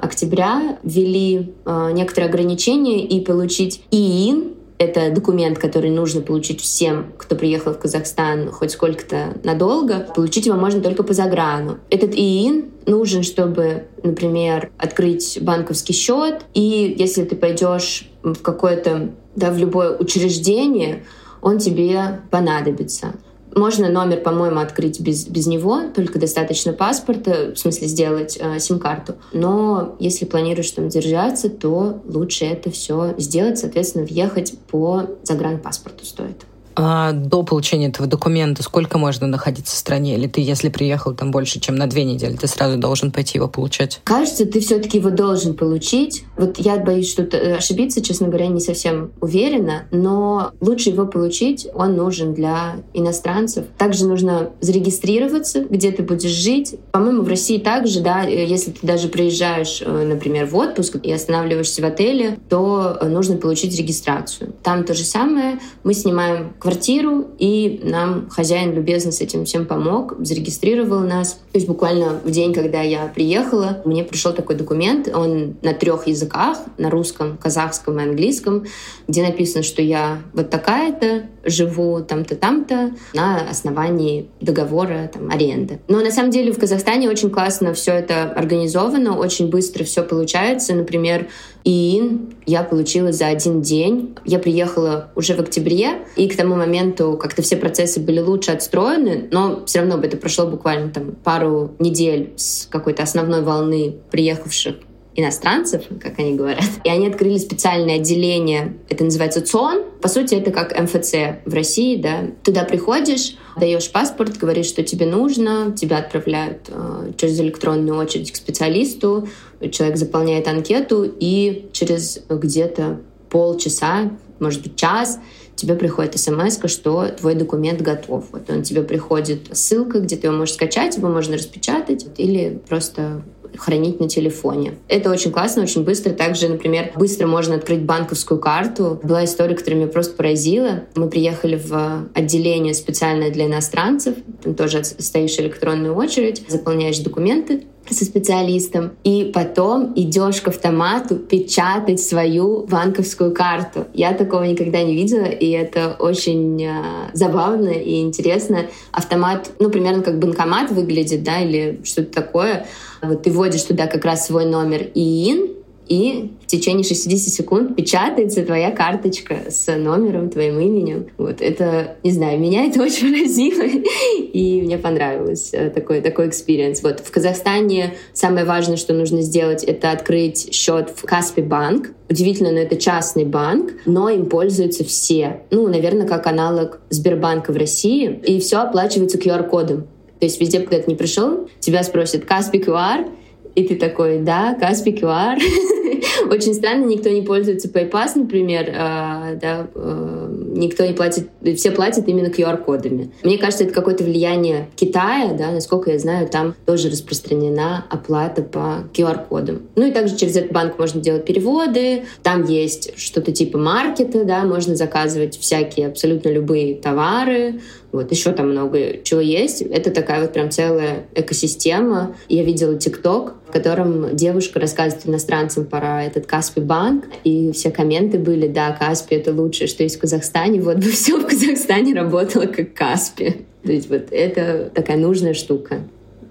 октября 0.00 0.78
ввели 0.84 1.52
э, 1.64 1.90
некоторые 1.92 2.28
ограничения 2.28 3.04
и 3.04 3.20
получить 3.20 3.82
ИИН, 3.90 4.54
это 4.78 5.10
документ, 5.10 5.58
который 5.58 5.90
нужно 5.90 6.20
получить 6.20 6.60
всем, 6.60 7.12
кто 7.16 7.34
приехал 7.36 7.72
в 7.72 7.78
Казахстан 7.78 8.50
хоть 8.50 8.72
сколько-то 8.72 9.38
надолго. 9.42 10.08
Получить 10.14 10.46
его 10.46 10.56
можно 10.56 10.80
только 10.80 11.02
по 11.02 11.12
заграну. 11.12 11.78
Этот 11.90 12.14
ИИН 12.14 12.66
нужен, 12.86 13.22
чтобы, 13.22 13.86
например, 14.02 14.70
открыть 14.78 15.38
банковский 15.40 15.92
счет. 15.92 16.42
И 16.54 16.94
если 16.98 17.24
ты 17.24 17.36
пойдешь 17.36 18.08
в 18.22 18.36
какое-то 18.42 19.10
да, 19.34 19.50
в 19.50 19.58
любое 19.58 19.96
учреждение, 19.96 21.04
он 21.42 21.58
тебе 21.58 22.20
понадобится. 22.30 23.14
Можно 23.56 23.88
номер, 23.88 24.20
по-моему, 24.20 24.60
открыть 24.60 25.00
без, 25.00 25.26
без 25.26 25.46
него, 25.46 25.88
только 25.94 26.18
достаточно 26.18 26.74
паспорта, 26.74 27.54
в 27.54 27.58
смысле 27.58 27.88
сделать 27.88 28.36
э, 28.38 28.58
сим-карту. 28.58 29.14
Но 29.32 29.96
если 29.98 30.26
планируешь 30.26 30.70
там 30.72 30.90
держаться, 30.90 31.48
то 31.48 32.02
лучше 32.06 32.44
это 32.44 32.70
все 32.70 33.14
сделать, 33.16 33.58
соответственно, 33.58 34.04
въехать 34.04 34.58
по 34.70 35.04
загранпаспорту 35.22 36.04
стоит. 36.04 36.44
А 36.76 37.12
до 37.12 37.42
получения 37.42 37.88
этого 37.88 38.06
документа 38.06 38.62
сколько 38.62 38.98
можно 38.98 39.26
находиться 39.26 39.74
в 39.74 39.78
стране? 39.78 40.14
Или 40.14 40.26
ты, 40.26 40.42
если 40.42 40.68
приехал 40.68 41.14
там 41.14 41.30
больше, 41.30 41.58
чем 41.58 41.74
на 41.76 41.86
две 41.86 42.04
недели, 42.04 42.36
ты 42.36 42.46
сразу 42.46 42.76
должен 42.76 43.10
пойти 43.10 43.38
его 43.38 43.48
получать? 43.48 44.00
Кажется, 44.04 44.44
ты 44.44 44.60
все-таки 44.60 44.98
его 44.98 45.08
должен 45.10 45.54
получить. 45.54 46.24
Вот 46.36 46.58
я 46.58 46.76
боюсь 46.76 47.10
что-то 47.10 47.38
э, 47.38 47.56
ошибиться, 47.56 48.02
честно 48.02 48.28
говоря, 48.28 48.48
не 48.48 48.60
совсем 48.60 49.12
уверена, 49.22 49.84
но 49.90 50.52
лучше 50.60 50.90
его 50.90 51.06
получить, 51.06 51.66
он 51.74 51.96
нужен 51.96 52.34
для 52.34 52.76
иностранцев. 52.92 53.64
Также 53.78 54.06
нужно 54.06 54.50
зарегистрироваться, 54.60 55.64
где 55.64 55.90
ты 55.92 56.02
будешь 56.02 56.30
жить. 56.30 56.74
По-моему, 56.92 57.22
в 57.22 57.28
России 57.28 57.58
также, 57.58 58.00
да, 58.00 58.28
э, 58.28 58.44
если 58.44 58.72
ты 58.72 58.86
даже 58.86 59.08
приезжаешь, 59.08 59.82
э, 59.84 60.06
например, 60.06 60.44
в 60.44 60.54
отпуск 60.54 60.96
и 61.02 61.10
останавливаешься 61.10 61.80
в 61.80 61.86
отеле, 61.86 62.38
то 62.50 62.98
нужно 63.02 63.38
получить 63.38 63.76
регистрацию. 63.78 64.52
Там 64.62 64.84
то 64.84 64.92
же 64.92 65.04
самое. 65.04 65.58
Мы 65.82 65.94
снимаем 65.94 66.52
квартиру, 66.66 67.28
и 67.38 67.80
нам 67.84 68.28
хозяин 68.28 68.74
любезно 68.74 69.12
с 69.12 69.20
этим 69.20 69.44
всем 69.44 69.66
помог, 69.66 70.16
зарегистрировал 70.18 70.98
нас. 70.98 71.34
То 71.34 71.58
есть 71.58 71.68
буквально 71.68 72.20
в 72.24 72.30
день, 72.32 72.52
когда 72.52 72.82
я 72.82 73.06
приехала, 73.06 73.82
мне 73.84 74.02
пришел 74.02 74.32
такой 74.32 74.56
документ, 74.56 75.08
он 75.14 75.54
на 75.62 75.74
трех 75.74 76.08
языках, 76.08 76.58
на 76.76 76.90
русском, 76.90 77.38
казахском 77.40 78.00
и 78.00 78.02
английском, 78.02 78.64
где 79.06 79.22
написано, 79.22 79.62
что 79.62 79.80
я 79.80 80.18
вот 80.32 80.50
такая-то, 80.50 81.26
живу 81.44 82.02
там-то, 82.02 82.34
там-то 82.34 82.90
на 83.14 83.48
основании 83.48 84.28
договора 84.40 85.08
там, 85.12 85.30
аренды. 85.30 85.78
Но 85.86 86.00
на 86.00 86.10
самом 86.10 86.32
деле 86.32 86.50
в 86.50 86.58
Казахстане 86.58 87.08
очень 87.08 87.30
классно 87.30 87.74
все 87.74 87.92
это 87.92 88.24
организовано, 88.24 89.16
очень 89.16 89.48
быстро 89.50 89.84
все 89.84 90.02
получается. 90.02 90.74
Например, 90.74 91.28
ИИН 91.66 92.32
я 92.46 92.62
получила 92.62 93.10
за 93.10 93.26
один 93.26 93.60
день. 93.60 94.14
Я 94.24 94.38
приехала 94.38 95.10
уже 95.16 95.34
в 95.34 95.40
октябре, 95.40 96.06
и 96.14 96.28
к 96.28 96.36
тому 96.36 96.54
моменту 96.54 97.18
как-то 97.20 97.42
все 97.42 97.56
процессы 97.56 97.98
были 97.98 98.20
лучше 98.20 98.52
отстроены, 98.52 99.28
но 99.32 99.66
все 99.66 99.80
равно 99.80 99.98
бы 99.98 100.06
это 100.06 100.16
прошло 100.16 100.46
буквально 100.46 100.90
там 100.90 101.16
пару 101.24 101.74
недель 101.80 102.32
с 102.36 102.68
какой-то 102.70 103.02
основной 103.02 103.42
волны 103.42 103.96
приехавших 104.12 104.76
иностранцев, 105.16 105.84
как 106.00 106.18
они 106.18 106.34
говорят. 106.34 106.64
И 106.84 106.88
они 106.88 107.08
открыли 107.08 107.38
специальное 107.38 107.96
отделение, 107.96 108.74
это 108.88 109.04
называется 109.04 109.40
ЦОН. 109.40 109.84
По 110.00 110.08
сути, 110.08 110.34
это 110.34 110.50
как 110.50 110.78
МФЦ 110.78 111.14
в 111.44 111.54
России, 111.54 111.96
да. 111.96 112.28
Туда 112.44 112.64
приходишь, 112.64 113.36
даешь 113.58 113.90
паспорт, 113.90 114.36
говоришь, 114.36 114.66
что 114.66 114.82
тебе 114.82 115.06
нужно, 115.06 115.74
тебя 115.76 115.98
отправляют 115.98 116.68
э, 116.68 117.12
через 117.16 117.40
электронную 117.40 117.98
очередь 117.98 118.30
к 118.30 118.36
специалисту, 118.36 119.28
человек 119.72 119.96
заполняет 119.96 120.46
анкету, 120.48 121.10
и 121.18 121.68
через 121.72 122.20
где-то 122.28 123.00
полчаса, 123.30 124.10
может 124.38 124.62
быть, 124.62 124.76
час, 124.76 125.18
тебе 125.56 125.74
приходит 125.74 126.18
смс, 126.18 126.58
что 126.66 127.08
твой 127.08 127.34
документ 127.34 127.80
готов. 127.80 128.26
Вот 128.32 128.48
он 128.50 128.62
тебе 128.62 128.82
приходит 128.82 129.48
ссылка, 129.56 130.00
где 130.00 130.16
ты 130.16 130.28
его 130.28 130.36
можешь 130.36 130.54
скачать, 130.54 130.96
его 130.96 131.08
можно 131.08 131.36
распечатать 131.36 132.06
или 132.18 132.60
просто 132.68 133.22
хранить 133.56 134.00
на 134.00 134.08
телефоне. 134.08 134.74
Это 134.88 135.10
очень 135.10 135.32
классно, 135.32 135.62
очень 135.62 135.84
быстро. 135.84 136.10
Также, 136.10 136.48
например, 136.48 136.92
быстро 136.96 137.26
можно 137.26 137.56
открыть 137.56 137.82
банковскую 137.82 138.40
карту. 138.40 139.00
Была 139.02 139.24
история, 139.24 139.54
которая 139.54 139.80
меня 139.80 139.90
просто 139.90 140.14
поразила. 140.14 140.84
Мы 140.94 141.08
приехали 141.08 141.56
в 141.56 142.08
отделение 142.14 142.74
специальное 142.74 143.30
для 143.30 143.46
иностранцев. 143.46 144.16
Там 144.42 144.54
тоже 144.54 144.84
стоишь 144.84 145.38
электронную 145.38 145.94
очередь, 145.94 146.44
заполняешь 146.48 146.98
документы, 146.98 147.64
со 147.94 148.04
специалистом, 148.04 148.92
и 149.04 149.30
потом 149.34 149.92
идешь 149.96 150.40
к 150.40 150.48
автомату 150.48 151.16
печатать 151.16 152.00
свою 152.00 152.66
банковскую 152.66 153.32
карту. 153.32 153.86
Я 153.94 154.12
такого 154.12 154.44
никогда 154.44 154.82
не 154.82 154.94
видела, 154.94 155.24
и 155.26 155.50
это 155.50 155.96
очень 155.98 156.62
э, 156.62 157.10
забавно 157.12 157.70
и 157.70 158.00
интересно. 158.00 158.66
Автомат, 158.92 159.50
ну, 159.58 159.70
примерно 159.70 160.02
как 160.02 160.18
банкомат 160.18 160.70
выглядит, 160.70 161.22
да, 161.22 161.40
или 161.40 161.80
что-то 161.84 162.12
такое. 162.12 162.66
Вот 163.02 163.22
ты 163.22 163.30
вводишь 163.30 163.62
туда 163.62 163.86
как 163.86 164.04
раз 164.04 164.26
свой 164.26 164.46
номер 164.46 164.82
ИИН, 164.94 165.55
и 165.88 166.32
в 166.42 166.46
течение 166.46 166.84
60 166.84 167.32
секунд 167.32 167.76
печатается 167.76 168.44
твоя 168.44 168.70
карточка 168.70 169.36
с 169.48 169.66
номером, 169.76 170.30
твоим 170.30 170.58
именем. 170.60 171.06
Вот 171.16 171.40
это, 171.40 171.96
не 172.02 172.10
знаю, 172.10 172.38
меня 172.38 172.66
это 172.66 172.82
очень 172.82 173.12
поразило, 173.12 173.64
и 173.64 174.62
мне 174.62 174.78
понравилось 174.78 175.50
э, 175.52 175.70
такой 175.70 176.00
такой 176.00 176.28
experience. 176.28 176.82
Вот 176.82 177.00
в 177.00 177.10
Казахстане 177.10 177.94
самое 178.12 178.44
важное, 178.44 178.76
что 178.76 178.94
нужно 178.94 179.22
сделать, 179.22 179.64
это 179.64 179.90
открыть 179.90 180.52
счет 180.54 180.90
в 180.94 181.02
Kaspi 181.02 181.42
Bank. 181.42 181.90
Удивительно, 182.08 182.52
но 182.52 182.58
это 182.58 182.76
частный 182.76 183.24
банк, 183.24 183.72
но 183.84 184.08
им 184.08 184.26
пользуются 184.26 184.84
все. 184.84 185.42
Ну, 185.50 185.68
наверное, 185.68 186.06
как 186.06 186.26
аналог 186.26 186.80
Сбербанка 186.88 187.52
в 187.52 187.56
России. 187.56 188.20
И 188.24 188.38
все 188.38 188.58
оплачивается 188.58 189.18
QR-кодом. 189.18 189.88
То 190.20 190.26
есть 190.26 190.40
везде, 190.40 190.60
когда 190.60 190.78
ты 190.78 190.90
не 190.90 190.96
пришел, 190.96 191.48
тебя 191.60 191.82
спросят 191.82 192.24
Каспи 192.24 192.58
QR, 192.58 193.08
и 193.56 193.64
ты 193.64 193.74
такой, 193.74 194.18
да, 194.18 194.54
Каспи 194.54 194.92
QR. 194.92 195.38
Очень 196.30 196.54
странно, 196.54 196.84
никто 196.84 197.08
не 197.08 197.22
пользуется 197.22 197.68
PayPass, 197.68 198.12
например, 198.14 198.70
а, 198.76 199.34
да, 199.34 199.66
а, 199.74 200.28
никто 200.56 200.84
не 200.84 200.92
платит, 200.92 201.30
все 201.56 201.70
платят 201.70 202.06
именно 202.06 202.26
QR-кодами. 202.26 203.12
Мне 203.22 203.38
кажется, 203.38 203.64
это 203.64 203.72
какое-то 203.72 204.04
влияние 204.04 204.68
Китая, 204.76 205.32
да, 205.32 205.52
насколько 205.52 205.90
я 205.90 205.98
знаю, 205.98 206.28
там 206.28 206.54
тоже 206.66 206.90
распространена 206.90 207.86
оплата 207.88 208.42
по 208.42 208.84
QR-кодам. 208.92 209.62
Ну 209.74 209.86
и 209.86 209.90
также 209.90 210.16
через 210.16 210.36
этот 210.36 210.52
банк 210.52 210.78
можно 210.78 211.00
делать 211.00 211.24
переводы, 211.24 212.02
там 212.22 212.44
есть 212.44 212.92
что-то 212.98 213.32
типа 213.32 213.56
маркета, 213.56 214.24
да, 214.24 214.44
можно 214.44 214.76
заказывать 214.76 215.38
всякие 215.38 215.86
абсолютно 215.86 216.28
любые 216.28 216.74
товары, 216.74 217.60
вот 217.96 218.10
еще 218.12 218.32
там 218.32 218.50
много 218.50 219.02
чего 219.02 219.20
есть. 219.20 219.62
Это 219.62 219.90
такая 219.90 220.22
вот 220.22 220.32
прям 220.32 220.50
целая 220.50 221.06
экосистема. 221.14 222.14
Я 222.28 222.44
видела 222.44 222.76
ТикТок, 222.78 223.34
в 223.48 223.52
котором 223.52 224.14
девушка 224.14 224.60
рассказывает 224.60 225.06
иностранцам 225.06 225.66
про 225.66 226.04
этот 226.04 226.26
Каспи 226.26 226.60
банк, 226.60 227.04
и 227.24 227.52
все 227.52 227.70
комменты 227.70 228.18
были, 228.18 228.46
да, 228.46 228.72
Каспи— 228.72 229.14
это 229.16 229.32
лучшее, 229.32 229.66
что 229.66 229.82
есть 229.82 229.96
в 229.96 230.00
Казахстане, 230.00 230.60
вот 230.60 230.76
бы 230.76 230.82
все 230.90 231.18
в 231.18 231.26
Казахстане 231.26 231.94
работало 231.94 232.46
как 232.46 232.74
Каспи. 232.74 233.46
То 233.62 233.72
есть 233.72 233.90
вот 233.90 234.08
это 234.10 234.70
такая 234.72 234.96
нужная 234.96 235.34
штука 235.34 235.80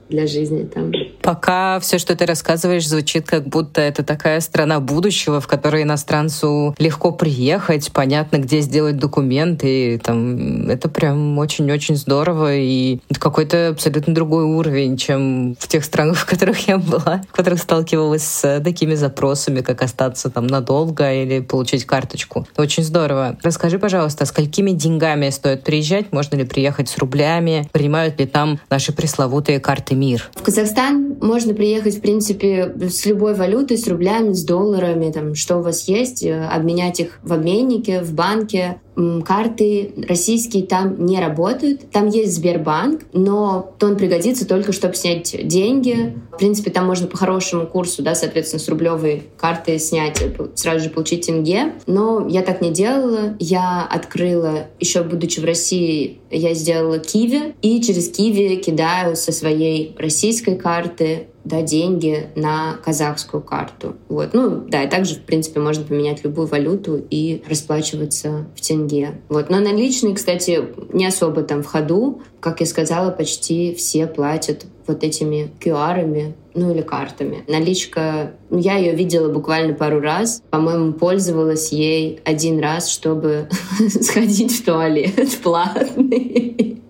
для 0.09 0.27
жизни 0.27 0.63
там. 0.71 0.91
Пока 1.25 1.79
все, 1.79 1.97
что 1.97 2.15
ты 2.15 2.27
рассказываешь, 2.27 2.87
звучит 2.87 3.25
как 3.25 3.47
будто 3.47 3.81
это 3.81 4.03
такая 4.03 4.39
страна 4.41 4.79
будущего, 4.79 5.41
в 5.41 5.47
которой 5.47 5.81
иностранцу 5.81 6.75
легко 6.77 7.11
приехать, 7.11 7.91
понятно, 7.91 8.37
где 8.37 8.59
сделать 8.59 8.97
документы. 8.97 9.99
Там, 10.03 10.69
это 10.69 10.87
прям 10.87 11.39
очень-очень 11.39 11.95
здорово. 11.95 12.55
И 12.55 12.99
какой-то 13.19 13.69
абсолютно 13.69 14.13
другой 14.13 14.43
уровень, 14.43 14.97
чем 14.97 15.55
в 15.59 15.67
тех 15.67 15.83
странах, 15.83 16.17
в 16.19 16.25
которых 16.27 16.67
я 16.67 16.77
была, 16.77 17.23
в 17.27 17.35
которых 17.35 17.59
сталкивалась 17.59 18.23
с 18.23 18.61
такими 18.63 18.93
запросами, 18.93 19.61
как 19.61 19.81
остаться 19.81 20.29
там 20.29 20.45
надолго 20.45 21.11
или 21.11 21.39
получить 21.39 21.85
карточку. 21.85 22.47
Очень 22.55 22.83
здорово. 22.83 23.35
Расскажи, 23.41 23.79
пожалуйста, 23.79 24.25
сколькими 24.25 24.71
деньгами 24.71 25.31
стоит 25.31 25.63
приезжать? 25.63 26.11
Можно 26.11 26.35
ли 26.35 26.45
приехать 26.45 26.87
с 26.87 26.99
рублями? 26.99 27.67
Принимают 27.71 28.19
ли 28.19 28.27
там 28.27 28.59
наши 28.69 28.93
пресловутые 28.93 29.59
карты 29.59 29.95
мир? 29.95 30.29
В 30.35 30.43
Казахстан 30.43 31.14
можно 31.21 31.53
приехать, 31.53 31.97
в 31.97 32.01
принципе, 32.01 32.73
с 32.89 33.05
любой 33.05 33.35
валютой, 33.35 33.77
с 33.77 33.87
рублями, 33.87 34.33
с 34.33 34.43
долларами, 34.43 35.11
там, 35.11 35.35
что 35.35 35.57
у 35.57 35.61
вас 35.61 35.87
есть, 35.87 36.23
э, 36.23 36.45
обменять 36.45 36.99
их 36.99 37.19
в 37.23 37.33
обменнике, 37.33 38.01
в 38.01 38.13
банке, 38.13 38.79
карты 39.25 39.93
российские 40.07 40.63
там 40.65 41.05
не 41.05 41.19
работают. 41.19 41.91
Там 41.91 42.07
есть 42.07 42.35
Сбербанк, 42.35 43.01
но 43.13 43.73
то 43.77 43.87
он 43.87 43.97
пригодится 43.97 44.47
только, 44.47 44.71
чтобы 44.71 44.95
снять 44.95 45.35
деньги. 45.47 46.15
В 46.31 46.37
принципе, 46.37 46.71
там 46.71 46.85
можно 46.85 47.07
по 47.07 47.17
хорошему 47.17 47.67
курсу, 47.67 48.03
да, 48.03 48.15
соответственно, 48.15 48.61
с 48.61 48.69
рублевой 48.69 49.23
карты 49.37 49.79
снять, 49.79 50.21
э, 50.21 50.31
сразу 50.55 50.85
же 50.85 50.89
получить 50.89 51.25
тенге. 51.25 51.73
Но 51.87 52.27
я 52.27 52.41
так 52.41 52.61
не 52.61 52.71
делала. 52.71 53.35
Я 53.39 53.85
открыла, 53.85 54.67
еще 54.79 55.03
будучи 55.03 55.39
в 55.39 55.45
России, 55.45 56.19
я 56.37 56.53
сделала 56.53 56.99
Киви, 56.99 57.55
и 57.61 57.81
через 57.81 58.09
Киви 58.09 58.55
кидаю 58.57 59.15
со 59.15 59.31
своей 59.31 59.95
российской 59.97 60.55
карты 60.55 61.27
да, 61.45 61.61
деньги 61.61 62.27
на 62.35 62.77
казахскую 62.83 63.41
карту. 63.41 63.95
Вот. 64.09 64.33
Ну, 64.33 64.63
да, 64.67 64.83
и 64.83 64.89
также, 64.89 65.15
в 65.15 65.21
принципе, 65.21 65.59
можно 65.59 65.83
поменять 65.83 66.23
любую 66.23 66.47
валюту 66.47 67.01
и 67.09 67.43
расплачиваться 67.47 68.47
в 68.55 68.61
тенге. 68.61 69.21
Вот. 69.29 69.49
Но 69.49 69.59
наличные, 69.59 70.15
кстати, 70.15 70.63
не 70.91 71.05
особо 71.05 71.43
там 71.43 71.61
в 71.61 71.67
ходу. 71.67 72.21
Как 72.39 72.61
я 72.61 72.65
сказала, 72.65 73.11
почти 73.11 73.75
все 73.75 74.07
платят 74.07 74.65
вот 74.87 75.03
этими 75.03 75.51
QR-ами, 75.59 76.35
ну 76.53 76.71
или 76.71 76.81
картами. 76.81 77.43
Наличка, 77.47 78.33
ну, 78.49 78.57
я 78.59 78.77
ее 78.77 78.93
видела 78.93 79.31
буквально 79.31 79.73
пару 79.73 79.99
раз. 79.99 80.41
По-моему, 80.49 80.93
пользовалась 80.93 81.71
ей 81.71 82.19
один 82.23 82.59
раз, 82.59 82.89
чтобы 82.89 83.49
сходить 84.01 84.57
в 84.57 84.65
туалет 84.65 85.37
платный, 85.43 86.81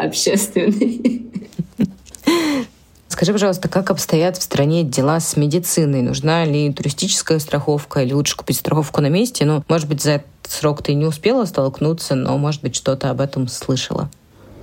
общественный. 0.00 1.30
Скажи, 3.08 3.32
пожалуйста, 3.32 3.68
как 3.68 3.90
обстоят 3.90 4.36
в 4.38 4.42
стране 4.42 4.82
дела 4.82 5.20
с 5.20 5.36
медициной? 5.36 6.02
Нужна 6.02 6.44
ли 6.44 6.72
туристическая 6.72 7.38
страховка 7.38 8.02
или 8.02 8.12
лучше 8.14 8.36
купить 8.36 8.56
страховку 8.56 9.00
на 9.00 9.10
месте? 9.10 9.44
Ну, 9.44 9.62
может 9.68 9.88
быть, 9.88 10.02
за 10.02 10.12
этот 10.12 10.26
срок 10.48 10.82
ты 10.82 10.94
не 10.94 11.04
успела 11.04 11.44
столкнуться, 11.44 12.14
но, 12.14 12.36
может 12.38 12.62
быть, 12.62 12.74
что-то 12.74 13.10
об 13.10 13.20
этом 13.20 13.48
слышала. 13.48 14.10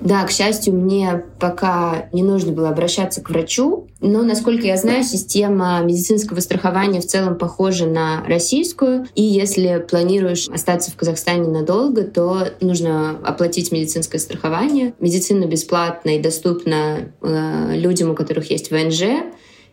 Да, 0.02 0.24
к 0.24 0.32
счастью, 0.32 0.74
мне 0.74 1.24
пока 1.40 2.10
не 2.14 2.24
нужно 2.24 2.52
было 2.52 2.70
обращаться 2.70 3.22
к 3.22 3.30
врачу, 3.30 3.88
но, 4.00 4.24
насколько 4.24 4.66
я 4.66 4.78
знаю, 4.78 5.04
система 5.04 5.82
медицинского 5.82 6.40
страхования 6.40 7.02
в 7.02 7.06
целом 7.06 7.38
похожа 7.38 7.86
на 7.86 8.24
российскую, 8.26 9.08
и 9.16 9.22
если 9.22 9.86
планируешь 9.90 10.48
остаться 10.48 10.92
в 10.92 10.96
Казахстане 10.96 11.50
надолго, 11.50 12.04
то 12.04 12.48
нужно 12.62 13.18
оплатить 13.26 13.72
медицинское 13.72 14.20
страхование. 14.20 14.94
Медицина 15.00 15.46
бесплатна 15.46 16.12
и 16.12 16.22
доступна 16.22 17.12
э, 17.22 17.76
людям, 17.76 18.12
у 18.12 18.16
которых 18.16 18.50
есть 18.52 18.72
ВНЖ, 18.72 19.04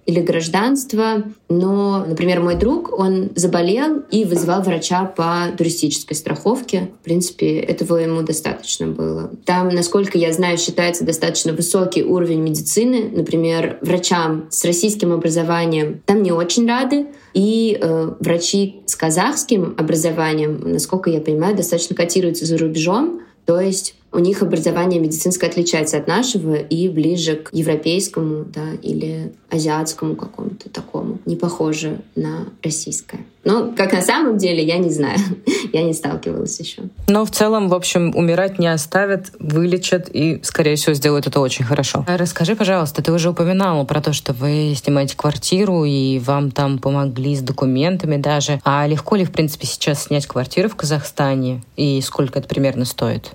или 0.07 0.21
гражданство. 0.21 1.25
Но, 1.49 2.05
например, 2.07 2.41
мой 2.41 2.55
друг, 2.55 2.97
он 2.99 3.31
заболел 3.35 4.03
и 4.11 4.25
вызвал 4.25 4.63
врача 4.63 5.05
по 5.05 5.49
туристической 5.57 6.17
страховке. 6.17 6.91
В 7.01 7.05
принципе, 7.05 7.59
этого 7.59 7.97
ему 7.97 8.23
достаточно 8.23 8.87
было. 8.87 9.31
Там, 9.45 9.69
насколько 9.69 10.17
я 10.17 10.33
знаю, 10.33 10.59
считается 10.59 11.05
достаточно 11.05 11.53
высокий 11.53 12.05
уровень 12.05 12.41
медицины. 12.41 13.11
Например, 13.13 13.79
врачам 13.83 14.47
с 14.51 14.65
российским 14.65 15.13
образованием 15.13 16.01
там 16.07 16.23
не 16.23 16.33
очень 16.33 16.67
рады. 16.69 17.07
И 17.35 17.77
э, 17.79 18.13
врачи 18.21 18.81
с 18.87 18.97
казахским 18.97 19.75
образованием, 19.77 20.61
насколько 20.65 21.11
я 21.11 21.21
понимаю, 21.21 21.55
достаточно 21.55 21.95
котируются 21.95 22.47
за 22.47 22.57
рубежом. 22.57 23.21
То 23.45 23.61
есть 23.61 23.95
у 24.17 24.19
них 24.19 24.43
образование 24.43 24.99
медицинское 24.99 25.47
отличается 25.47 25.99
от 25.99 26.07
нашего 26.07 26.55
и 26.55 26.89
ближе 26.89 27.37
к 27.37 27.53
европейскому 27.53 28.47
да, 28.47 28.73
или 28.81 29.35
азиатскому 29.51 30.17
какому-то 30.17 30.71
такому, 30.71 31.19
не 31.27 31.37
похоже 31.37 31.99
на 32.15 32.47
российское. 32.63 33.21
Но 33.45 33.75
как 33.77 33.93
на 33.93 34.01
самом 34.01 34.39
деле, 34.39 34.65
я 34.65 34.79
не 34.79 34.89
знаю. 34.89 35.19
я 35.73 35.83
не 35.83 35.93
сталкивалась 35.93 36.59
еще. 36.59 36.85
Но 37.09 37.27
в 37.27 37.31
целом, 37.31 37.69
в 37.69 37.75
общем, 37.75 38.17
умирать 38.17 38.59
не 38.59 38.69
оставят, 38.69 39.33
вылечат 39.39 40.09
и, 40.11 40.41
скорее 40.43 40.77
всего, 40.77 40.95
сделают 40.95 41.27
это 41.27 41.39
очень 41.41 41.67
хорошо. 41.67 42.03
Расскажи, 42.09 42.57
пожалуйста, 42.57 43.03
ты 43.03 43.13
уже 43.13 43.29
упоминала 43.29 43.85
про 43.85 44.01
то, 44.01 44.15
что 44.15 44.33
вы 44.33 44.75
снимаете 44.75 45.15
квартиру 45.15 45.85
и 45.85 46.19
вам 46.21 46.51
там 46.51 46.79
помогли 46.79 47.37
с 47.37 47.41
документами 47.41 48.17
даже. 48.17 48.61
А 48.65 48.87
легко 48.87 49.15
ли, 49.17 49.27
в 49.27 49.31
принципе, 49.31 49.67
сейчас 49.67 50.05
снять 50.05 50.27
квартиру 50.27 50.71
в 50.71 50.75
Казахстане 50.75 51.63
и 51.77 52.01
сколько 52.01 52.39
это 52.39 52.49
примерно 52.49 52.87
стоит? 52.87 53.33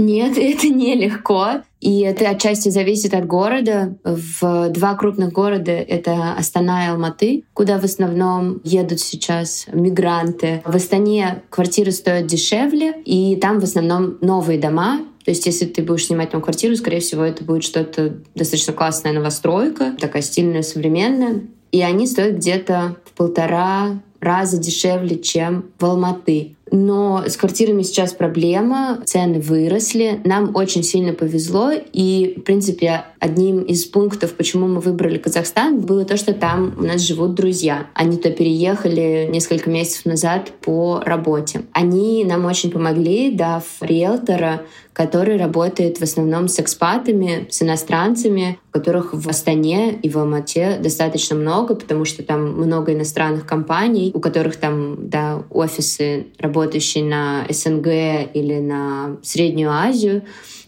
Нет, 0.00 0.32
это 0.38 0.68
нелегко. 0.68 1.62
И 1.80 2.00
это 2.00 2.28
отчасти 2.28 2.68
зависит 2.68 3.14
от 3.14 3.26
города. 3.26 3.96
В 4.04 4.68
два 4.70 4.94
крупных 4.94 5.32
города— 5.32 5.72
это 5.72 6.34
Астана 6.34 6.84
и 6.84 6.88
Алматы, 6.88 7.44
куда 7.54 7.78
в 7.78 7.84
основном 7.84 8.60
едут 8.64 9.00
сейчас 9.00 9.66
мигранты. 9.72 10.62
В 10.64 10.76
Астане 10.76 11.42
квартиры 11.48 11.90
стоят 11.92 12.26
дешевле, 12.26 12.94
и 13.04 13.36
там 13.36 13.60
в 13.60 13.64
основном 13.64 14.18
новые 14.20 14.58
дома, 14.58 15.00
то 15.24 15.30
есть, 15.30 15.44
если 15.46 15.66
ты 15.66 15.82
будешь 15.82 16.06
снимать 16.06 16.30
там 16.30 16.40
квартиру, 16.40 16.74
скорее 16.76 17.00
всего, 17.00 17.22
это 17.22 17.44
будет 17.44 17.62
что-то 17.62 18.16
достаточно 18.34 18.72
классная 18.72 19.12
новостройка, 19.12 19.94
такая 20.00 20.22
стильная, 20.22 20.62
современная. 20.62 21.42
И 21.72 21.82
они 21.82 22.06
стоят 22.06 22.36
где-то 22.36 22.96
в 23.04 23.12
полтора 23.12 24.00
раза 24.18 24.58
дешевле, 24.58 25.18
чем 25.18 25.70
в 25.78 25.84
Алматы. 25.84 26.56
Но 26.70 27.24
с 27.26 27.36
квартирами 27.36 27.82
сейчас 27.82 28.12
проблема, 28.12 29.00
цены 29.04 29.40
выросли, 29.40 30.20
нам 30.24 30.54
очень 30.54 30.82
сильно 30.82 31.12
повезло, 31.12 31.72
и, 31.92 32.34
в 32.38 32.42
принципе, 32.42 33.04
одним 33.18 33.62
из 33.62 33.84
пунктов, 33.84 34.34
почему 34.34 34.66
мы 34.66 34.80
выбрали 34.80 35.18
Казахстан, 35.18 35.80
было 35.80 36.04
то, 36.04 36.16
что 36.16 36.32
там 36.32 36.74
у 36.78 36.82
нас 36.82 37.00
живут 37.00 37.34
друзья. 37.34 37.86
Они 37.94 38.16
то 38.16 38.30
переехали 38.30 39.28
несколько 39.30 39.68
месяцев 39.70 40.06
назад 40.06 40.52
по 40.60 41.00
работе. 41.04 41.62
Они 41.72 42.24
нам 42.24 42.44
очень 42.44 42.70
помогли, 42.70 43.32
дав 43.32 43.64
риэлтора, 43.80 44.62
который 44.92 45.36
работает 45.36 45.98
в 45.98 46.02
основном 46.02 46.48
с 46.48 46.58
экспатами, 46.58 47.46
с 47.48 47.62
иностранцами, 47.62 48.58
которых 48.70 49.14
в 49.14 49.28
Астане 49.28 49.92
и 49.94 50.08
в 50.08 50.18
Алмате 50.18 50.78
достаточно 50.78 51.36
много, 51.36 51.74
потому 51.74 52.04
что 52.04 52.22
там 52.22 52.52
много 52.52 52.92
иностранных 52.92 53.46
компаний, 53.46 54.10
у 54.14 54.20
которых 54.20 54.56
там 54.56 55.08
да, 55.08 55.42
офисы, 55.50 56.26
работающие 56.60 57.04
на 57.04 57.46
СНГ 57.48 57.86
или 58.34 58.58
на 58.60 59.16
Среднюю 59.22 59.70
Азию. 59.70 60.22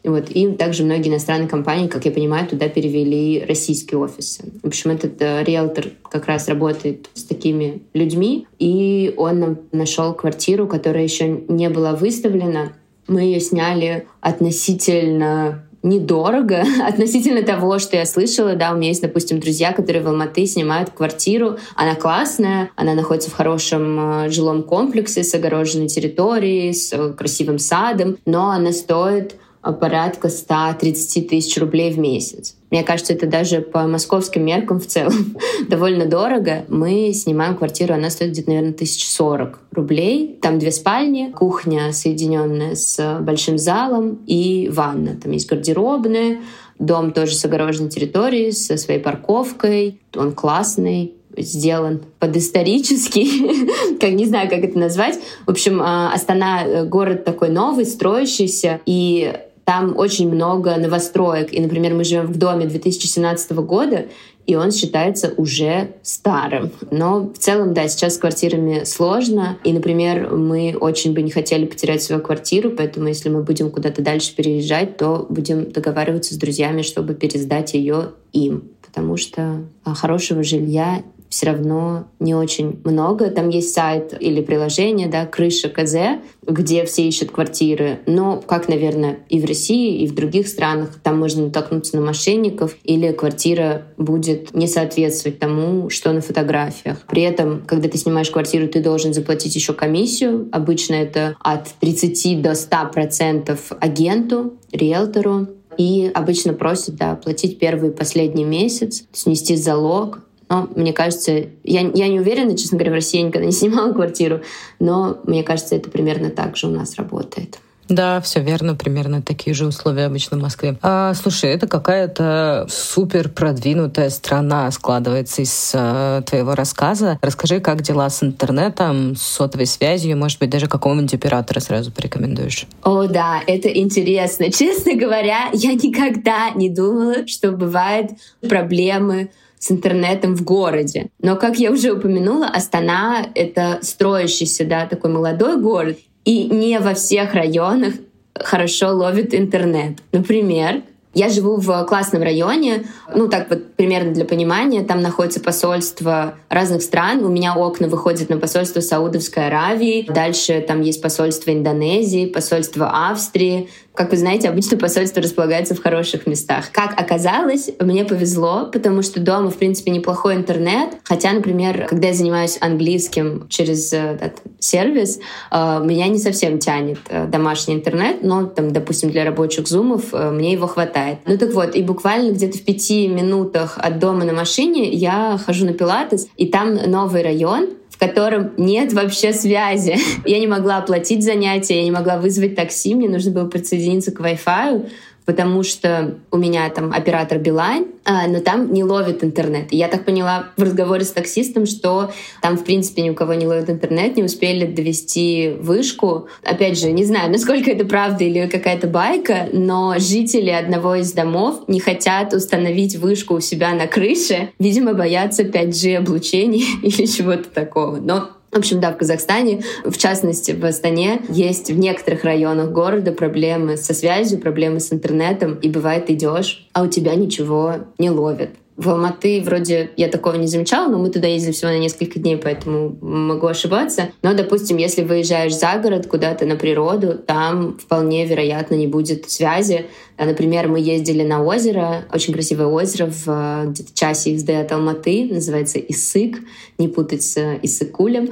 Вот. 0.05 0.31
И 0.31 0.51
также 0.53 0.85
многие 0.85 1.11
иностранные 1.11 1.49
компании, 1.49 1.87
как 1.87 2.05
я 2.05 2.11
понимаю, 2.11 2.49
туда 2.49 2.69
перевели 2.69 3.45
российские 3.47 4.01
офисы. 4.01 4.45
В 4.63 4.67
общем, 4.67 4.91
этот 4.91 5.21
э, 5.21 5.45
риэлтор 5.45 5.91
как 6.11 6.27
раз 6.27 6.49
работает 6.49 7.09
с 7.15 7.23
такими 7.23 7.83
людьми, 7.95 8.49
и 8.59 9.15
он 9.17 9.39
нам 9.39 9.59
нашел 9.71 10.13
квартиру, 10.13 10.67
которая 10.67 11.05
еще 11.05 11.29
не 11.49 11.69
была 11.71 11.93
выставлена. 11.93 12.73
Мы 13.07 13.23
ее 13.23 13.41
сняли 13.41 14.07
относительно 14.21 15.65
недорого 15.83 16.65
относительно 16.87 17.43
того, 17.43 17.79
что 17.79 17.97
я 17.97 18.07
слышала. 18.07 18.55
Да, 18.55 18.73
у 18.73 18.77
меня 18.77 18.89
есть, 18.89 19.03
допустим, 19.03 19.41
друзья, 19.41 19.73
которые 19.73 20.03
в 20.03 20.09
Алматы 20.09 20.47
снимают 20.47 20.91
квартиру. 20.91 21.59
Она 21.75 21.95
классная, 21.95 22.71
она 22.77 22.95
находится 22.95 23.31
в 23.31 23.35
хорошем 23.35 24.25
э, 24.25 24.31
жилом 24.31 24.63
комплексе 24.63 25.25
с 25.25 25.35
огороженной 25.35 25.89
территорией, 25.89 26.73
с 26.73 26.93
э, 26.93 27.13
красивым 27.13 27.59
садом, 27.59 28.19
но 28.25 28.51
она 28.51 28.73
стоит 28.73 29.37
порядка 29.71 30.29
130 30.29 31.29
тысяч 31.29 31.57
рублей 31.59 31.93
в 31.93 31.99
месяц. 31.99 32.57
Мне 32.71 32.83
кажется, 32.83 33.13
это 33.13 33.27
даже 33.27 33.61
по 33.61 33.87
московским 33.87 34.45
меркам 34.45 34.81
в 34.81 34.87
целом 34.87 35.37
довольно 35.69 36.07
дорого. 36.07 36.65
Мы 36.69 37.13
снимаем 37.13 37.57
квартиру, 37.57 37.95
она 37.95 38.11
стоит 38.11 38.33
где-то, 38.33 38.49
наверное, 38.49 38.73
1040 38.73 39.61
рублей. 39.71 40.39
Там 40.43 40.59
две 40.59 40.73
спальни, 40.73 41.31
кухня, 41.31 41.93
соединенная 41.93 42.75
с 42.75 43.19
большим 43.21 43.57
залом 43.57 44.19
и 44.27 44.69
ванна. 44.73 45.17
Там 45.23 45.31
есть 45.31 45.49
гардеробная, 45.49 46.39
дом 46.81 47.13
тоже 47.13 47.37
с 47.37 47.45
огороженной 47.45 47.91
территорией, 47.91 48.51
со 48.51 48.77
своей 48.77 49.01
парковкой. 49.01 50.01
Он 50.17 50.33
классный, 50.33 51.15
сделан 51.37 52.01
под 52.19 52.37
исторический, 52.37 53.69
как 54.01 54.11
не 54.11 54.27
знаю, 54.27 54.51
как 54.51 54.61
это 54.61 54.79
назвать. 54.79 55.19
В 55.47 55.51
общем, 55.51 55.81
а, 55.83 56.13
Астана 56.13 56.65
э, 56.65 56.85
город 56.85 57.25
такой 57.25 57.49
новый, 57.49 57.87
строящийся, 57.87 58.81
и 58.87 59.33
там 59.65 59.97
очень 59.97 60.29
много 60.33 60.77
новостроек. 60.77 61.53
И, 61.53 61.61
например, 61.61 61.95
мы 61.95 62.05
живем 62.05 62.27
в 62.27 62.37
доме 62.37 62.67
2017 62.67 63.53
года, 63.53 64.07
и 64.47 64.57
он 64.57 64.73
считается 64.73 65.33
уже 65.37 65.95
старым. 66.03 66.73
Но 66.91 67.31
в 67.33 67.39
целом, 67.39 67.75
да, 67.75 67.87
сейчас 67.87 68.17
с 68.17 68.19
квартирами 68.19 68.83
сложно. 68.85 69.59
И, 69.63 69.73
например, 69.73 70.35
мы 70.35 70.77
очень 70.79 71.15
бы 71.15 71.23
не 71.23 71.31
хотели 71.31 71.65
потерять 71.65 72.03
свою 72.03 72.21
квартиру, 72.21 72.71
поэтому 72.71 73.07
если 73.09 73.29
мы 73.29 73.43
будем 73.43 73.71
куда-то 73.71 74.03
дальше 74.03 74.35
переезжать, 74.35 74.97
то 74.97 75.27
будем 75.29 75.71
договариваться 75.71 76.35
с 76.35 76.39
друзьями, 76.39 76.83
чтобы 76.83 77.15
пересдать 77.15 77.75
ее 77.75 78.13
им 78.33 78.73
потому 78.93 79.17
что 79.17 79.65
а, 79.85 79.95
хорошего 79.95 80.43
жилья 80.43 81.03
все 81.33 81.47
равно 81.47 82.09
не 82.21 82.35
очень 82.35 82.79
много. 82.85 83.31
Там 83.31 83.49
есть 83.49 83.73
сайт 83.73 84.15
или 84.21 84.43
приложение, 84.43 85.09
да, 85.09 85.25
крыша 85.25 85.71
КЗ, 85.71 86.21
где 86.47 86.85
все 86.85 87.09
ищут 87.09 87.31
квартиры. 87.31 88.01
Но, 88.05 88.43
как, 88.47 88.69
наверное, 88.69 89.21
и 89.31 89.41
в 89.41 89.47
России, 89.47 90.03
и 90.03 90.07
в 90.07 90.15
других 90.15 90.47
странах, 90.47 91.01
там 91.03 91.19
можно 91.19 91.47
натолкнуться 91.47 91.97
на 91.97 92.03
мошенников, 92.03 92.77
или 92.85 93.13
квартира 93.13 93.87
будет 93.97 94.55
не 94.55 94.67
соответствовать 94.67 95.39
тому, 95.39 95.89
что 95.89 96.13
на 96.13 96.21
фотографиях. 96.21 96.99
При 97.09 97.23
этом, 97.23 97.63
когда 97.67 97.89
ты 97.89 97.97
снимаешь 97.97 98.31
квартиру, 98.31 98.69
ты 98.69 98.83
должен 98.83 99.15
заплатить 99.15 99.55
еще 99.55 99.73
комиссию. 99.73 100.51
Обычно 100.53 100.97
это 100.97 101.35
от 101.41 101.67
30 101.81 102.43
до 102.43 102.55
100 102.55 102.77
процентов 102.93 103.73
агенту, 103.81 104.59
риэлтору. 104.71 105.49
И 105.79 106.11
обычно 106.13 106.53
просят 106.53 106.97
да, 106.97 107.15
платить 107.15 107.59
первый 107.59 107.89
и 107.89 107.95
последний 107.95 108.45
месяц, 108.45 109.05
снести 109.13 109.57
залог. 109.57 110.21
Но 110.53 110.69
мне 110.77 110.93
кажется, 110.93 111.33
я, 111.65 111.81
я 111.81 112.09
не 112.09 112.21
уверена, 112.21 112.59
честно 112.59 112.77
говоря, 112.77 112.93
в 112.93 112.97
России 112.97 113.21
я 113.21 113.27
никогда 113.27 113.47
не 113.47 113.53
снимала 113.53 113.91
квартиру, 113.95 114.43
но 114.81 115.17
мне 115.25 115.43
кажется, 115.43 115.77
это 115.77 115.89
примерно 115.89 116.29
так 116.29 116.59
же 116.59 116.67
у 116.67 116.71
нас 116.71 116.97
работает. 116.97 117.59
Да, 117.89 118.21
все 118.21 118.41
верно, 118.41 118.75
примерно 118.75 119.23
такие 119.23 119.55
же 119.55 119.67
условия 119.67 120.05
обычно 120.05 120.37
в 120.37 120.41
Москве. 120.43 120.77
А, 120.83 121.15
слушай, 121.15 121.51
это 121.51 121.67
какая-то 121.67 122.67
супер 122.69 123.31
продвинутая 123.31 124.11
страна 124.11 124.71
складывается 124.71 125.41
из 125.41 125.73
а, 125.75 126.21
твоего 126.21 126.55
рассказа. 126.55 127.19
Расскажи, 127.23 127.61
как 127.61 127.81
дела 127.81 128.11
с 128.11 128.23
интернетом, 128.23 129.17
с 129.17 129.23
сотовой 129.23 129.67
связью, 129.67 130.19
может 130.19 130.39
быть, 130.39 130.51
даже 130.51 130.67
какого-нибудь 130.67 131.15
оператора 131.15 131.61
сразу 131.61 131.91
порекомендуешь? 131.93 132.67
О, 132.83 133.07
да, 133.07 133.41
это 133.47 133.69
интересно. 133.71 134.53
Честно 134.53 134.95
говоря, 134.97 135.49
я 135.55 135.73
никогда 135.73 136.51
не 136.51 136.69
думала, 136.69 137.27
что 137.27 137.53
бывают 137.53 138.11
проблемы 138.47 139.31
с 139.63 139.71
интернетом 139.71 140.35
в 140.35 140.43
городе. 140.43 141.11
Но, 141.21 141.37
как 141.37 141.57
я 141.57 141.71
уже 141.71 141.93
упомянула, 141.93 142.47
Астана— 142.47 143.27
это 143.37 143.79
строящийся, 143.83 144.65
да, 144.65 144.87
такой 144.87 145.13
молодой 145.13 145.57
город, 145.57 145.99
и 146.25 146.49
не 146.49 146.81
во 146.81 146.95
всех 146.95 147.35
районах 147.35 147.95
хорошо 148.35 148.89
ловит 148.89 149.33
интернет. 149.35 149.99
Например, 150.11 150.83
я 151.15 151.29
живу 151.29 151.59
в 151.59 151.85
классном 151.85 152.23
районе, 152.23 152.87
ну 153.15 153.29
так 153.29 153.51
вот 153.51 153.63
примерно 153.77 154.13
для 154.13 154.25
понимания, 154.25 154.83
там 154.83 155.03
находится 155.03 155.41
посольство 155.41 156.35
разных 156.49 156.83
стран, 156.83 157.25
у 157.25 157.29
меня 157.29 157.55
окна 157.55 157.89
выходят 157.89 158.29
на 158.29 158.39
посольство 158.39 158.81
Саудовской 158.81 159.47
Аравии, 159.47 160.07
дальше 160.09 160.65
там 160.67 160.81
есть 160.83 161.03
посольство 161.03 161.53
Индонезии, 161.53 162.27
посольство 162.27 163.09
Австрии, 163.11 163.69
как 163.95 164.11
вы 164.11 164.17
знаете, 164.17 164.49
обычно 164.49 164.79
посольство 164.79 165.23
располагается 165.23 165.75
в 165.75 165.83
хороших 165.83 166.27
местах. 166.27 166.71
Как 166.73 166.99
оказалось, 166.99 167.71
мне 167.79 168.05
повезло, 168.05 168.71
потому 168.73 169.03
что 169.03 169.21
дома, 169.21 169.51
в 169.51 169.57
принципе, 169.57 169.91
неплохой 169.91 170.35
интернет. 170.35 170.91
Хотя, 171.05 171.33
например, 171.33 171.87
когда 171.89 172.09
я 172.09 172.15
занимаюсь 172.15 172.57
английским 172.61 173.47
через 173.51 173.93
э, 173.93 174.19
этот 174.21 174.41
сервис, 174.61 175.19
э, 175.51 175.81
меня 175.85 176.09
не 176.09 176.19
совсем 176.19 176.59
тянет 176.59 177.01
э, 177.11 177.27
домашний 177.27 177.75
интернет, 177.75 178.23
но, 178.23 178.47
там, 178.47 178.73
допустим, 178.73 179.11
для 179.11 179.25
рабочих 179.25 179.69
зумов 179.69 180.13
мне 180.13 180.53
его 180.53 180.67
хватает. 180.67 181.19
Ну 181.27 181.37
так 181.37 181.53
вот, 181.53 181.75
и 181.75 181.83
буквально 181.83 182.33
где-то 182.33 182.57
в 182.57 182.63
пяти 182.63 183.09
минутах 183.09 183.72
от 183.79 183.99
дома 183.99 184.25
на 184.25 184.33
машине 184.33 184.91
я 184.91 185.39
хожу 185.45 185.67
на 185.67 185.73
пилатес, 185.73 186.29
и 186.37 186.47
там 186.47 186.75
новый 186.75 187.23
район, 187.23 187.69
котором 188.03 188.51
нет 188.57 188.93
вообще 188.93 189.33
связи. 189.33 189.97
Я 190.25 190.41
не 190.41 190.49
могла 190.49 190.79
оплатить 190.79 191.23
занятия, 191.23 191.77
я 191.77 191.85
не 191.85 191.93
могла 191.93 192.19
вызвать 192.19 192.57
такси, 192.57 192.97
мне 192.97 193.09
нужно 193.09 193.31
было 193.31 193.49
присоединиться 193.49 194.11
к 194.11 194.19
Wi-Fi 194.19 194.91
потому 195.25 195.63
что 195.63 196.19
у 196.31 196.37
меня 196.37 196.69
там 196.71 196.93
оператор 196.93 197.39
Билайн, 197.39 197.87
а, 198.05 198.27
но 198.27 198.41
там 198.41 198.73
не 198.73 198.83
ловит 198.83 199.23
интернет. 199.23 199.73
И 199.73 199.77
я 199.77 199.89
так 199.89 200.05
поняла 200.05 200.47
в 200.57 200.63
разговоре 200.63 201.05
с 201.05 201.13
таксистом, 201.13 201.67
что 201.67 202.11
там, 202.41 202.57
в 202.57 202.65
принципе, 202.65 203.03
ни 203.03 203.11
у 203.11 203.15
кого 203.15 203.35
не 203.35 203.47
ловит 203.47 203.71
интернет, 203.71 204.17
не 204.17 204.25
успели 204.25 204.67
довести 204.67 205.57
вышку. 205.61 206.27
Опять 206.43 206.79
же, 206.79 206.91
не 206.91 207.05
знаю, 207.05 207.31
насколько 207.33 207.71
это 207.71 207.85
правда 207.85 208.25
или 208.25 208.49
какая-то 208.49 208.89
байка, 208.89 209.49
но 209.53 209.95
жители 209.99 210.51
одного 210.51 210.97
из 210.97 211.13
домов 211.13 211.65
не 211.69 211.81
хотят 211.81 212.33
установить 212.35 212.97
вышку 212.97 213.35
у 213.35 213.41
себя 213.41 213.73
на 213.75 213.87
крыше. 213.87 214.51
Видимо, 214.59 214.95
боятся 214.95 215.43
5G 215.45 215.97
облучения 215.97 216.65
или 216.83 217.07
чего-то 217.07 217.49
такого. 217.49 217.97
Но 217.97 218.31
в 218.53 218.59
общем, 218.59 218.81
да, 218.81 218.93
в 218.93 218.99
Казахстане, 218.99 219.63
в 219.85 219.97
частности, 219.97 220.53
в 220.53 220.63
Астане, 220.65 221.23
есть 221.31 221.71
в 221.71 221.79
некоторых 221.79 222.23
районах 222.23 222.71
города 222.71 223.13
проблемы 223.13 223.79
со 223.79 223.95
связью, 223.95 224.39
проблемы 224.39 224.79
с 224.79 224.93
интернетом, 224.93 225.55
и 225.55 225.71
бывает 225.71 226.11
идешь, 226.11 226.69
а 226.75 226.83
у 226.83 226.87
тебя 226.87 227.15
ничего 227.15 227.77
не 227.99 228.11
ловит. 228.11 228.51
В 228.83 228.91
Алматы 228.91 229.41
вроде 229.43 229.91
я 229.97 230.09
такого 230.09 230.35
не 230.35 230.49
замечала, 230.49 230.91
но 230.91 230.99
мы 230.99 231.09
туда 231.09 231.29
ездили 231.29 231.53
всего 231.53 231.71
на 231.71 231.79
несколько 231.79 232.19
дней, 232.19 232.37
поэтому 232.37 232.97
могу 233.01 233.47
ошибаться. 233.47 234.09
Но, 234.23 234.35
допустим, 234.35 234.77
если 234.77 235.03
выезжаешь 235.03 235.55
за 235.55 235.79
город 235.81 236.09
куда-то 236.09 236.47
на 236.47 236.57
природу, 236.57 237.15
там 237.15 237.79
вполне 237.79 238.27
вероятно 238.27 238.75
не 238.75 238.89
будет 238.89 239.31
связи. 239.31 239.87
А, 240.17 240.25
например, 240.25 240.67
мы 240.67 240.81
ездили 240.81 241.23
на 241.23 241.45
озеро, 241.45 242.07
очень 242.13 242.35
красивое 242.35 242.67
озеро 242.67 243.07
в 243.07 243.67
где-то 243.69 243.95
часе 243.95 244.33
езды 244.33 244.55
от 244.55 244.73
Алматы, 244.73 245.29
называется 245.31 245.79
Исык, 245.79 246.39
не 246.79 246.89
путать 246.89 247.23
с 247.23 247.59
Исыкулем. 247.63 248.31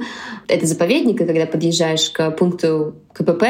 Это 0.49 0.65
заповедник, 0.65 1.21
и 1.21 1.25
когда 1.25 1.45
подъезжаешь 1.45 2.09
к 2.09 2.29
пункту 2.31 2.95
КПП, 3.13 3.43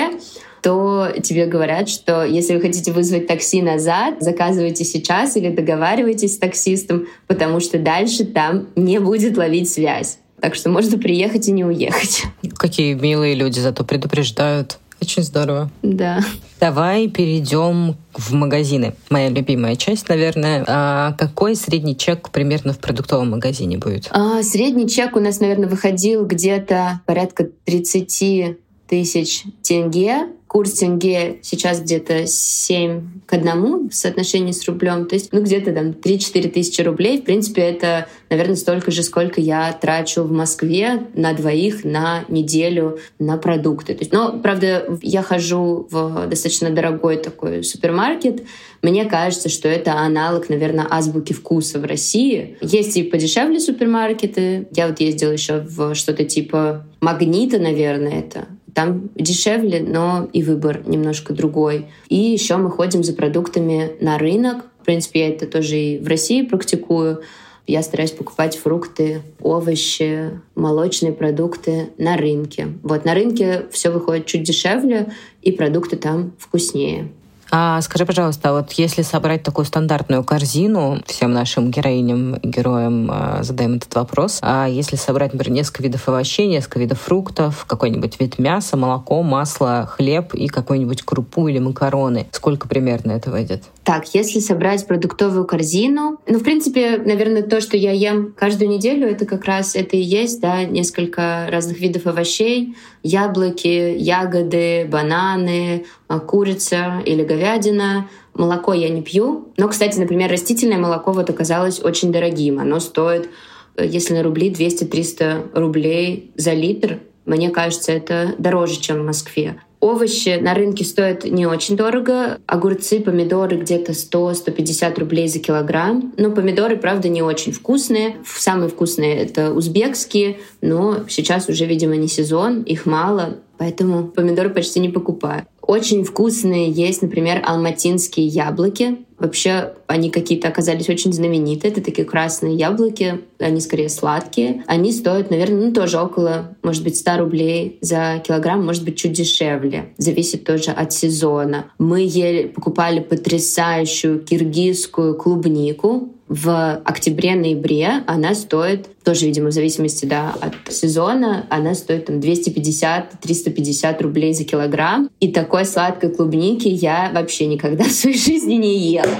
то 0.61 1.11
тебе 1.23 1.45
говорят, 1.45 1.89
что 1.89 2.23
если 2.23 2.55
вы 2.55 2.61
хотите 2.61 2.91
вызвать 2.91 3.27
такси 3.27 3.61
назад, 3.61 4.15
заказывайте 4.19 4.83
сейчас 4.83 5.35
или 5.35 5.49
договаривайтесь 5.49 6.35
с 6.35 6.37
таксистом, 6.37 7.07
потому 7.27 7.59
что 7.59 7.79
дальше 7.79 8.25
там 8.25 8.67
не 8.75 8.99
будет 8.99 9.37
ловить 9.37 9.71
связь. 9.71 10.19
Так 10.39 10.55
что 10.55 10.69
можно 10.69 10.97
приехать 10.97 11.47
и 11.47 11.51
не 11.51 11.63
уехать. 11.63 12.23
Какие 12.57 12.93
милые 12.95 13.35
люди 13.35 13.59
зато 13.59 13.83
предупреждают. 13.83 14.79
Очень 15.01 15.23
здорово. 15.23 15.71
Да. 15.81 16.19
Давай 16.59 17.07
перейдем 17.07 17.95
в 18.13 18.33
магазины. 18.33 18.93
Моя 19.09 19.29
любимая 19.29 19.75
часть, 19.75 20.07
наверное. 20.09 20.63
А 20.67 21.13
какой 21.13 21.55
средний 21.55 21.97
чек 21.97 22.29
примерно 22.29 22.73
в 22.73 22.79
продуктовом 22.79 23.31
магазине 23.31 23.79
будет? 23.79 24.07
А, 24.11 24.43
средний 24.43 24.87
чек 24.87 25.15
у 25.15 25.19
нас, 25.19 25.39
наверное, 25.39 25.67
выходил 25.67 26.25
где-то 26.25 27.01
порядка 27.07 27.47
30 27.65 28.57
тысяч 28.91 29.45
тенге 29.61 30.27
курс 30.51 30.73
тенге 30.73 31.37
сейчас 31.43 31.79
где-то 31.79 32.27
7 32.27 33.21
к 33.25 33.33
1 33.33 33.87
в 33.87 33.95
соотношении 33.95 34.51
с 34.51 34.67
рублем. 34.67 35.05
То 35.05 35.15
есть, 35.15 35.31
ну, 35.31 35.41
где-то 35.41 35.71
там 35.71 35.91
3-4 35.91 36.49
тысячи 36.49 36.81
рублей. 36.81 37.21
В 37.21 37.23
принципе, 37.23 37.61
это, 37.61 38.07
наверное, 38.29 38.57
столько 38.57 38.91
же, 38.91 39.01
сколько 39.03 39.39
я 39.39 39.71
трачу 39.71 40.23
в 40.23 40.31
Москве 40.33 41.07
на 41.13 41.31
двоих 41.31 41.85
на 41.85 42.25
неделю 42.27 42.99
на 43.17 43.37
продукты. 43.37 43.93
То 43.93 43.99
есть, 43.99 44.11
но, 44.11 44.39
правда, 44.39 44.99
я 45.01 45.21
хожу 45.21 45.87
в 45.89 46.27
достаточно 46.27 46.69
дорогой 46.69 47.15
такой 47.15 47.63
супермаркет. 47.63 48.43
Мне 48.81 49.05
кажется, 49.05 49.47
что 49.47 49.69
это 49.69 49.93
аналог, 49.93 50.49
наверное, 50.49 50.85
азбуки 50.89 51.31
вкуса 51.31 51.79
в 51.79 51.85
России. 51.85 52.57
Есть 52.59 52.97
и 52.97 53.03
подешевле 53.03 53.61
супермаркеты. 53.61 54.67
Я 54.75 54.89
вот 54.89 54.99
ездила 54.99 55.31
еще 55.31 55.59
в 55.61 55.95
что-то 55.95 56.25
типа 56.25 56.85
магнита, 56.99 57.57
наверное, 57.57 58.19
это 58.19 58.47
там 58.73 59.09
дешевле, 59.15 59.81
но 59.81 60.29
и 60.33 60.43
выбор 60.43 60.81
немножко 60.85 61.33
другой. 61.33 61.87
И 62.09 62.15
еще 62.15 62.57
мы 62.57 62.71
ходим 62.71 63.03
за 63.03 63.13
продуктами 63.13 63.91
на 63.99 64.17
рынок. 64.17 64.65
В 64.81 64.85
принципе, 64.85 65.21
я 65.21 65.29
это 65.29 65.45
тоже 65.45 65.77
и 65.77 65.99
в 65.99 66.07
России 66.07 66.41
практикую. 66.41 67.21
Я 67.67 67.83
стараюсь 67.83 68.11
покупать 68.11 68.57
фрукты, 68.57 69.21
овощи, 69.39 70.31
молочные 70.55 71.13
продукты 71.13 71.89
на 71.97 72.17
рынке. 72.17 72.69
Вот 72.81 73.05
на 73.05 73.13
рынке 73.13 73.67
все 73.71 73.91
выходит 73.91 74.25
чуть 74.25 74.43
дешевле, 74.43 75.13
и 75.41 75.51
продукты 75.51 75.95
там 75.95 76.33
вкуснее. 76.37 77.11
А 77.53 77.81
скажи, 77.81 78.05
пожалуйста, 78.05 78.53
вот 78.53 78.71
если 78.73 79.01
собрать 79.01 79.43
такую 79.43 79.65
стандартную 79.65 80.23
корзину, 80.23 81.01
всем 81.05 81.33
нашим 81.33 81.69
героиням 81.69 82.35
и 82.35 82.47
героям 82.47 83.11
э, 83.11 83.43
задаем 83.43 83.75
этот 83.75 83.93
вопрос, 83.93 84.39
а 84.41 84.67
если 84.67 84.95
собрать, 84.95 85.33
например, 85.33 85.57
несколько 85.57 85.83
видов 85.83 86.07
овощей, 86.07 86.47
несколько 86.47 86.79
видов 86.79 87.01
фруктов, 87.01 87.65
какой-нибудь 87.67 88.21
вид 88.21 88.39
мяса, 88.39 88.77
молоко, 88.77 89.21
масло, 89.21 89.85
хлеб 89.85 90.33
и 90.33 90.47
какую-нибудь 90.47 91.01
крупу 91.01 91.49
или 91.49 91.59
макароны, 91.59 92.27
сколько 92.31 92.69
примерно 92.69 93.11
это 93.11 93.29
выйдет? 93.29 93.65
Так, 93.83 94.13
если 94.13 94.39
собрать 94.39 94.85
продуктовую 94.85 95.45
корзину, 95.45 96.19
ну, 96.27 96.37
в 96.37 96.43
принципе, 96.43 96.97
наверное, 97.03 97.41
то, 97.41 97.61
что 97.61 97.77
я 97.77 97.91
ем 97.91 98.31
каждую 98.37 98.69
неделю, 98.69 99.07
это 99.07 99.25
как 99.25 99.45
раз 99.45 99.75
это 99.75 99.97
и 99.97 100.01
есть, 100.01 100.39
да, 100.39 100.63
несколько 100.65 101.47
разных 101.49 101.79
видов 101.79 102.05
овощей, 102.05 102.75
яблоки, 103.01 103.95
ягоды, 103.97 104.85
бананы, 104.85 105.85
а, 106.07 106.19
курица 106.19 107.01
или 107.05 107.23
говядина. 107.23 108.07
Молоко 108.35 108.73
я 108.73 108.89
не 108.89 109.01
пью. 109.01 109.49
Но, 109.57 109.67
кстати, 109.67 109.97
например, 109.97 110.31
растительное 110.31 110.77
молоко 110.77 111.11
вот 111.11 111.31
оказалось 111.31 111.79
очень 111.83 112.11
дорогим. 112.11 112.59
Оно 112.59 112.79
стоит, 112.79 113.29
э, 113.77 113.85
если 113.85 114.13
на 114.13 114.21
рубли, 114.21 114.51
200-300 114.51 115.49
рублей 115.55 116.31
за 116.35 116.53
литр. 116.53 116.99
Мне 117.25 117.49
кажется, 117.49 117.91
это 117.91 118.35
дороже, 118.37 118.79
чем 118.79 118.99
в 118.99 119.05
Москве. 119.05 119.59
Овощи 119.81 120.39
на 120.39 120.53
рынке 120.53 120.85
стоят 120.85 121.25
не 121.25 121.47
очень 121.47 121.75
дорого. 121.75 122.39
Огурцы, 122.45 122.99
помидоры 122.99 123.57
где-то 123.57 123.93
100-150 123.93 124.99
рублей 124.99 125.27
за 125.27 125.39
килограмм. 125.39 126.13
Но 126.17 126.31
помидоры, 126.31 126.77
правда, 126.77 127.09
не 127.09 127.23
очень 127.23 127.51
вкусные. 127.51 128.17
Самые 128.23 128.69
вкусные— 128.69 129.15
это 129.17 129.51
узбекские, 129.51 130.37
но 130.61 130.99
сейчас 131.09 131.49
уже, 131.49 131.65
видимо, 131.65 131.95
не 131.95 132.07
сезон, 132.07 132.61
их 132.61 132.85
мало, 132.85 133.39
поэтому 133.57 134.07
помидоры 134.07 134.51
почти 134.51 134.79
не 134.79 134.89
покупаю. 134.89 135.47
Очень 135.61 136.03
вкусные 136.03 136.69
есть, 136.69 137.01
например, 137.01 137.41
алматинские 137.45 138.25
яблоки. 138.27 138.97
Вообще 139.19 139.73
они 139.85 140.09
какие-то 140.09 140.47
оказались 140.47 140.89
очень 140.89 141.13
знаменитые. 141.13 141.71
Это 141.71 141.81
такие 141.81 142.07
красные 142.07 142.55
яблоки, 142.55 143.21
они 143.37 143.61
скорее 143.61 143.89
сладкие. 143.89 144.63
Они 144.65 144.91
стоят, 144.91 145.29
наверное, 145.29 145.67
ну, 145.67 145.73
тоже 145.73 145.99
около, 145.99 146.57
может 146.63 146.83
быть, 146.83 146.97
100 146.97 147.17
рублей 147.17 147.77
за 147.81 148.21
килограмм, 148.25 148.65
может 148.65 148.83
быть, 148.83 148.97
чуть 148.97 149.11
дешевле. 149.11 149.93
Зависит 149.97 150.43
тоже 150.43 150.71
от 150.71 150.91
сезона. 150.91 151.65
Мы 151.77 152.01
ели, 152.01 152.47
покупали 152.47 152.99
потрясающую 152.99 154.19
киргизскую 154.19 155.15
клубнику 155.15 156.09
в 156.33 156.81
октябре-ноябре 156.85 158.03
она 158.07 158.35
стоит, 158.35 158.87
тоже, 159.03 159.25
видимо, 159.25 159.49
в 159.49 159.51
зависимости 159.51 160.05
да, 160.05 160.33
от 160.39 160.73
сезона, 160.73 161.45
она 161.49 161.75
стоит 161.75 162.05
там 162.05 162.19
250-350 162.19 164.01
рублей 164.01 164.33
за 164.33 164.45
килограмм. 164.45 165.09
И 165.19 165.29
такой 165.33 165.65
сладкой 165.65 166.09
клубники 166.09 166.69
я 166.69 167.11
вообще 167.13 167.47
никогда 167.47 167.83
в 167.89 167.91
своей 167.91 168.17
жизни 168.17 168.53
не 168.53 168.77
ела. 168.77 169.11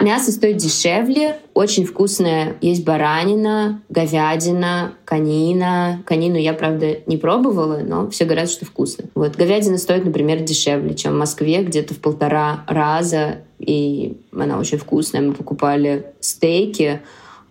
Мясо 0.00 0.30
стоит 0.30 0.58
дешевле, 0.58 1.38
очень 1.54 1.84
вкусное. 1.84 2.56
Есть 2.60 2.84
баранина, 2.84 3.80
говядина, 3.88 4.92
конина. 5.04 6.02
Конину 6.06 6.36
я, 6.36 6.52
правда, 6.52 6.98
не 7.06 7.16
пробовала, 7.16 7.78
но 7.78 8.10
все 8.10 8.26
говорят, 8.26 8.50
что 8.50 8.64
вкусно. 8.64 9.06
Вот 9.16 9.34
говядина 9.34 9.78
стоит, 9.78 10.04
например, 10.04 10.40
дешевле, 10.40 10.94
чем 10.94 11.14
в 11.14 11.18
Москве, 11.18 11.64
где-то 11.64 11.94
в 11.94 11.98
полтора 11.98 12.64
раза. 12.68 13.38
И 13.66 14.16
она 14.32 14.58
очень 14.58 14.78
вкусная. 14.78 15.22
Мы 15.22 15.32
покупали 15.32 16.06
стейки 16.20 17.00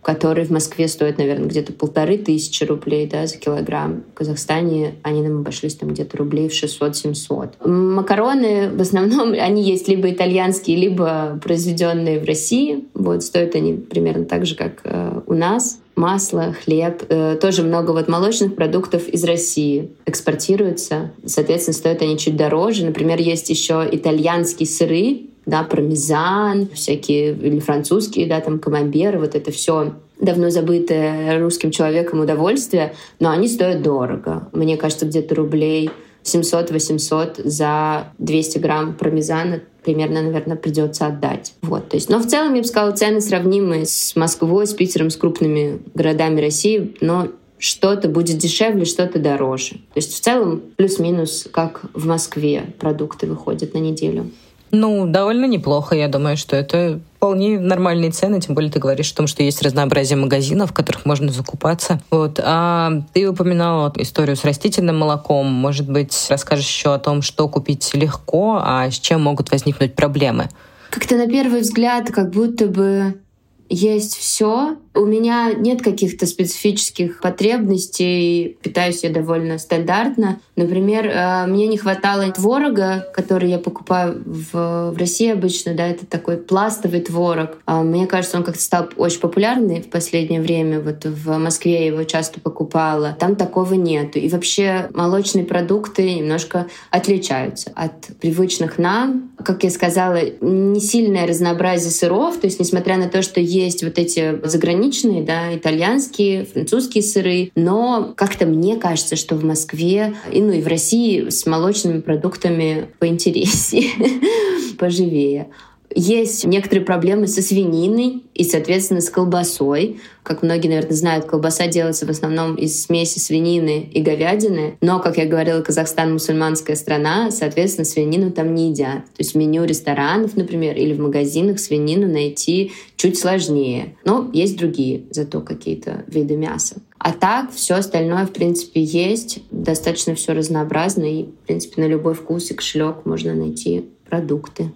которые 0.03 0.45
в 0.45 0.51
Москве 0.51 0.87
стоят, 0.87 1.17
наверное, 1.17 1.47
где-то 1.47 1.73
полторы 1.73 2.17
тысячи 2.17 2.63
рублей 2.63 3.07
да, 3.07 3.25
за 3.25 3.37
килограмм. 3.37 4.03
В 4.11 4.17
Казахстане 4.17 4.95
они 5.01 5.21
нам 5.21 5.39
обошлись 5.39 5.75
там 5.75 5.89
где-то 5.89 6.17
рублей 6.17 6.49
в 6.49 6.51
600-700. 6.51 7.67
Макароны 7.67 8.69
в 8.69 8.81
основном, 8.81 9.31
они 9.39 9.63
есть 9.63 9.87
либо 9.87 10.11
итальянские, 10.11 10.77
либо 10.77 11.39
произведенные 11.41 12.19
в 12.19 12.25
России. 12.25 12.85
Вот, 12.93 13.23
стоят 13.23 13.55
они 13.55 13.73
примерно 13.73 14.25
так 14.25 14.45
же, 14.45 14.55
как 14.55 14.81
э, 14.83 15.21
у 15.25 15.33
нас 15.33 15.79
масло, 15.95 16.53
хлеб. 16.63 17.03
Э, 17.09 17.37
тоже 17.39 17.63
много 17.63 17.91
вот 17.91 18.07
молочных 18.07 18.55
продуктов 18.55 19.07
из 19.07 19.23
России 19.23 19.91
экспортируются. 20.05 21.11
Соответственно, 21.25 21.75
стоят 21.75 22.01
они 22.01 22.17
чуть 22.17 22.35
дороже. 22.35 22.85
Например, 22.85 23.19
есть 23.19 23.49
еще 23.49 23.87
итальянские 23.89 24.67
сыры, 24.67 25.27
да, 25.45 25.63
пармезан, 25.63 26.69
всякие 26.73 27.33
или 27.33 27.59
французские, 27.59 28.27
да, 28.27 28.39
там 28.39 28.59
камамберы, 28.59 29.19
вот 29.19 29.35
это 29.35 29.51
все 29.51 29.93
давно 30.19 30.49
забытое 30.49 31.39
русским 31.39 31.71
человеком 31.71 32.21
удовольствие, 32.21 32.93
но 33.19 33.29
они 33.29 33.47
стоят 33.47 33.81
дорого. 33.81 34.47
Мне 34.53 34.77
кажется, 34.77 35.05
где-то 35.05 35.35
рублей 35.35 35.91
700-800 36.23 37.41
за 37.43 38.07
200 38.17 38.57
грамм 38.59 38.93
пармезана 38.93 39.61
примерно, 39.83 40.21
наверное, 40.21 40.55
придется 40.55 41.07
отдать. 41.07 41.53
Вот, 41.61 41.89
то 41.89 41.97
есть, 41.97 42.09
но 42.09 42.19
в 42.19 42.25
целом, 42.25 42.53
я 42.53 42.61
бы 42.61 42.67
сказала, 42.67 42.91
цены 42.91 43.19
сравнимы 43.19 43.85
с 43.85 44.15
Москвой, 44.15 44.65
с 44.65 44.73
Питером, 44.73 45.09
с 45.09 45.17
крупными 45.17 45.81
городами 45.93 46.39
России, 46.39 46.95
но 47.01 47.27
что-то 47.57 48.09
будет 48.09 48.37
дешевле, 48.37 48.85
что-то 48.85 49.19
дороже. 49.19 49.71
То 49.71 49.97
есть 49.97 50.13
в 50.13 50.19
целом 50.19 50.61
плюс-минус, 50.75 51.47
как 51.51 51.81
в 51.93 52.07
Москве 52.07 52.73
продукты 52.79 53.27
выходят 53.27 53.73
на 53.73 53.79
неделю. 53.79 54.31
Ну, 54.75 55.05
довольно 55.05 55.45
неплохо. 55.45 55.95
Я 55.95 56.07
думаю, 56.07 56.35
что 56.35 56.55
это 56.55 56.99
вполне 57.17 57.59
нормальные 57.59 58.09
цены, 58.09 58.41
тем 58.41 58.55
более 58.55 58.71
ты 58.71 58.79
говоришь 58.79 59.11
о 59.11 59.15
том, 59.15 59.27
что 59.27 59.43
есть 59.43 59.61
разнообразие 59.61 60.17
магазинов, 60.17 60.71
в 60.71 60.73
которых 60.73 61.05
можно 61.05 61.31
закупаться. 61.31 62.01
Вот. 62.09 62.39
А 62.43 62.91
ты 63.13 63.29
упоминала 63.29 63.93
историю 63.97 64.35
с 64.35 64.43
растительным 64.43 64.97
молоком. 64.97 65.45
Может 65.45 65.87
быть, 65.87 66.25
расскажешь 66.27 66.67
еще 66.67 66.95
о 66.95 66.97
том, 66.97 67.21
что 67.21 67.47
купить 67.47 67.93
легко, 67.93 68.59
а 68.63 68.89
с 68.89 68.95
чем 68.95 69.21
могут 69.21 69.51
возникнуть 69.51 69.93
проблемы? 69.93 70.49
Как-то 70.89 71.17
на 71.17 71.27
первый 71.27 71.61
взгляд, 71.61 72.09
как 72.11 72.31
будто 72.31 72.65
бы 72.65 73.21
есть 73.69 74.17
все. 74.17 74.77
У 74.95 75.05
меня 75.05 75.53
нет 75.53 75.81
каких-то 75.81 76.27
специфических 76.27 77.19
потребностей. 77.19 78.57
Питаюсь 78.61 79.03
я 79.03 79.09
довольно 79.09 79.57
стандартно. 79.57 80.39
Например, 80.55 81.07
э, 81.07 81.47
мне 81.47 81.65
не 81.65 81.77
хватало 81.77 82.31
творога, 82.31 83.07
который 83.13 83.49
я 83.49 83.57
покупаю 83.57 84.21
в, 84.23 84.95
России 84.95 85.31
обычно. 85.31 85.73
Да, 85.73 85.87
это 85.87 86.05
такой 86.05 86.37
пластовый 86.37 87.01
творог. 87.01 87.57
А 87.65 87.81
мне 87.81 88.05
кажется, 88.05 88.37
он 88.37 88.43
как-то 88.43 88.61
стал 88.61 88.89
очень 88.95 89.19
популярный 89.19 89.81
в 89.81 89.89
последнее 89.89 90.41
время. 90.41 90.79
Вот 90.79 91.05
в 91.05 91.37
Москве 91.39 91.85
я 91.85 91.85
его 91.87 92.03
часто 92.03 92.39
покупала. 92.39 93.17
Там 93.19 93.35
такого 93.35 93.73
нету. 93.73 94.19
И 94.19 94.29
вообще 94.29 94.89
молочные 94.93 95.43
продукты 95.43 96.13
немножко 96.13 96.67
отличаются 96.91 97.71
от 97.73 98.15
привычных 98.21 98.77
нам. 98.77 99.31
Как 99.43 99.63
я 99.63 99.71
сказала, 99.71 100.19
не 100.41 100.79
сильное 100.79 101.25
разнообразие 101.25 101.89
сыров. 101.89 102.37
То 102.37 102.45
есть, 102.45 102.59
несмотря 102.59 102.97
на 102.97 103.09
то, 103.09 103.23
что 103.23 103.39
есть 103.39 103.83
вот 103.83 103.97
эти 103.97 104.39
заграничные, 104.43 104.82
да, 105.23 105.55
итальянские, 105.55 106.45
французские 106.45 107.03
сыры, 107.03 107.51
но 107.55 108.13
как-то 108.15 108.45
мне 108.45 108.77
кажется, 108.77 109.15
что 109.15 109.35
в 109.35 109.43
Москве, 109.43 110.15
и, 110.31 110.41
ну 110.41 110.51
и 110.51 110.61
в 110.61 110.67
России 110.67 111.29
с 111.29 111.45
молочными 111.45 112.01
продуктами 112.01 112.87
поинтереснее, 112.99 113.91
поживее. 114.77 115.47
Есть 115.95 116.45
некоторые 116.45 116.85
проблемы 116.85 117.27
со 117.27 117.41
свининой 117.41 118.23
и, 118.33 118.43
соответственно, 118.43 119.01
с 119.01 119.09
колбасой. 119.09 119.99
Как 120.23 120.41
многие, 120.41 120.69
наверное, 120.69 120.95
знают, 120.95 121.25
колбаса 121.25 121.67
делается 121.67 122.05
в 122.05 122.09
основном 122.09 122.55
из 122.55 122.83
смеси 122.83 123.19
свинины 123.19 123.89
и 123.91 124.01
говядины. 124.01 124.77
Но, 124.81 124.99
как 124.99 125.17
я 125.17 125.25
говорила, 125.25 125.61
Казахстан 125.61 126.13
мусульманская 126.13 126.75
страна, 126.75 127.29
соответственно, 127.29 127.85
свинину 127.85 128.31
там 128.31 128.55
не 128.55 128.69
едят. 128.69 129.05
То 129.05 129.19
есть 129.19 129.33
в 129.33 129.37
меню 129.37 129.65
ресторанов, 129.65 130.35
например, 130.35 130.75
или 130.77 130.93
в 130.93 130.99
магазинах 130.99 131.59
свинину 131.59 132.07
найти 132.07 132.71
чуть 132.95 133.17
сложнее. 133.17 133.95
Но 134.03 134.29
есть 134.33 134.57
другие 134.57 135.03
зато 135.11 135.41
какие-то 135.41 136.05
виды 136.07 136.35
мяса. 136.35 136.77
А 136.97 137.11
так 137.11 137.51
все 137.51 137.75
остальное, 137.75 138.25
в 138.25 138.31
принципе, 138.31 138.81
есть. 138.81 139.39
Достаточно 139.51 140.15
все 140.15 140.33
разнообразно. 140.33 141.03
И, 141.03 141.23
в 141.23 141.45
принципе, 141.45 141.81
на 141.81 141.87
любой 141.87 142.13
вкус 142.13 142.49
и 142.49 142.53
кошелек 142.53 143.05
можно 143.05 143.33
найти 143.33 143.85
продукты. 144.09 144.71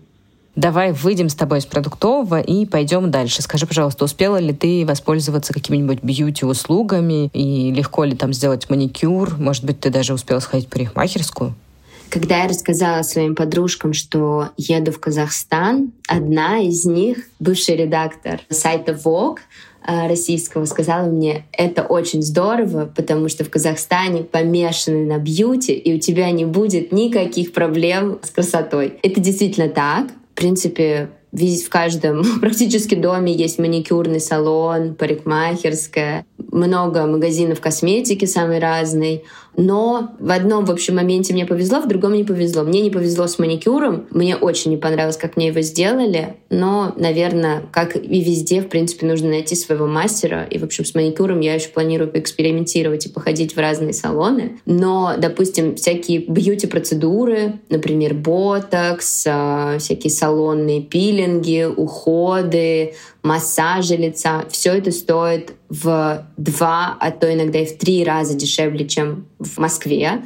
Давай 0.58 0.92
выйдем 0.92 1.30
с 1.30 1.36
тобой 1.36 1.60
из 1.60 1.68
продуктового 1.68 2.42
и 2.42 2.66
пойдем 2.66 3.12
дальше. 3.12 3.44
Скажи, 3.44 3.68
пожалуйста, 3.68 4.06
успела 4.06 4.38
ли 4.38 4.54
ты 4.54 4.88
воспользоваться 4.88 5.54
какими-нибудь 5.54 6.02
бьюти-услугами 6.02 7.30
и 7.32 7.72
легко 7.72 8.04
ли 8.06 8.16
там 8.16 8.34
сделать 8.34 8.68
маникюр? 8.68 9.38
Может 9.38 9.64
быть, 9.64 9.80
ты 9.80 9.92
даже 9.92 10.16
успела 10.16 10.40
сходить 10.40 10.66
в 10.66 10.72
парикмахерскую? 10.72 11.54
Когда 12.10 12.42
я 12.42 12.48
рассказала 12.48 13.04
своим 13.04 13.36
подружкам, 13.36 13.94
что 13.94 14.50
еду 14.58 14.92
в 14.92 15.00
Казахстан, 15.00 15.92
одна 16.08 16.58
из 16.58 16.86
них, 16.86 17.20
бывший 17.40 17.76
редактор 17.76 18.40
сайта 18.50 18.94
Vogue, 18.94 19.38
э, 19.88 20.08
российского 20.08 20.66
сказала 20.66 21.06
мне, 21.06 21.46
это 21.52 21.84
очень 21.84 22.24
здорово, 22.24 22.92
потому 22.96 23.30
что 23.30 23.44
в 23.44 23.52
Казахстане 23.52 24.24
помешаны 24.24 25.06
на 25.06 25.20
бьюти, 25.20 25.74
и 25.74 25.94
у 25.94 26.00
тебя 26.00 26.32
не 26.32 26.46
будет 26.46 26.92
никаких 26.92 27.54
проблем 27.54 28.18
с 28.24 28.32
красотой. 28.32 28.98
Это 29.04 29.20
действительно 29.22 29.70
так 29.70 30.08
принципе, 30.38 31.10
в 31.66 31.70
каждом 31.70 32.24
практически 32.40 32.96
доме 32.96 33.34
есть 33.34 33.60
маникюрный 33.60 34.20
салон, 34.20 34.96
парикмахерская, 34.96 36.26
много 36.38 37.06
магазинов 37.06 37.60
косметики 37.60 38.26
самой 38.26 38.60
разной. 38.60 39.24
Но 39.58 40.12
в 40.20 40.32
одном, 40.32 40.66
в 40.66 40.72
общем, 40.72 40.96
моменте 40.96 41.34
мне 41.34 41.46
повезло, 41.46 41.82
в 41.82 41.88
другом 41.88 42.14
не 42.14 42.24
повезло. 42.24 42.64
Мне 42.64 42.82
не 42.82 42.92
повезло 42.92 43.26
с 43.28 43.40
маникюром. 43.40 44.06
Мне 44.12 44.38
очень 44.38 44.72
не 44.72 44.78
понравилось, 44.78 45.18
как 45.18 45.36
мне 45.36 45.48
его 45.48 45.62
сделали. 45.62 46.36
Но, 46.52 46.94
наверное, 46.96 47.64
как 47.72 47.96
и 47.96 48.22
везде, 48.22 48.62
в 48.62 48.70
принципе, 48.70 49.08
нужно 49.08 49.30
найти 49.30 49.56
своего 49.56 49.88
мастера. 49.88 50.46
И, 50.50 50.60
в 50.60 50.64
общем, 50.64 50.86
с 50.86 50.94
маникюром 50.94 51.40
я 51.40 51.56
еще 51.56 51.70
планирую 51.70 52.12
поэкспериментировать 52.12 53.08
и 53.08 53.10
походить 53.10 53.56
в 53.56 53.60
разные 53.60 53.94
салоны. 53.94 54.60
Но, 54.68 55.16
допустим, 55.18 55.76
всякие 55.76 56.20
бьюти-процедуры, 56.20 57.54
например, 57.70 58.14
ботокс, 58.14 59.26
а, 59.28 59.80
всякие 59.80 60.12
салонные 60.12 60.82
пилинги, 60.82 61.66
уходы, 61.66 62.94
массажи 63.28 63.96
лица, 63.98 64.46
все 64.50 64.78
это 64.78 64.92
стоит 64.92 65.54
в 65.70 66.26
два, 66.38 66.98
а 67.00 67.12
то 67.12 67.32
иногда 67.32 67.60
и 67.60 67.66
в 67.66 67.78
три 67.78 68.04
раза 68.04 68.36
дешевле, 68.36 68.88
чем 68.88 69.28
в 69.40 69.58
Москве. 69.58 70.24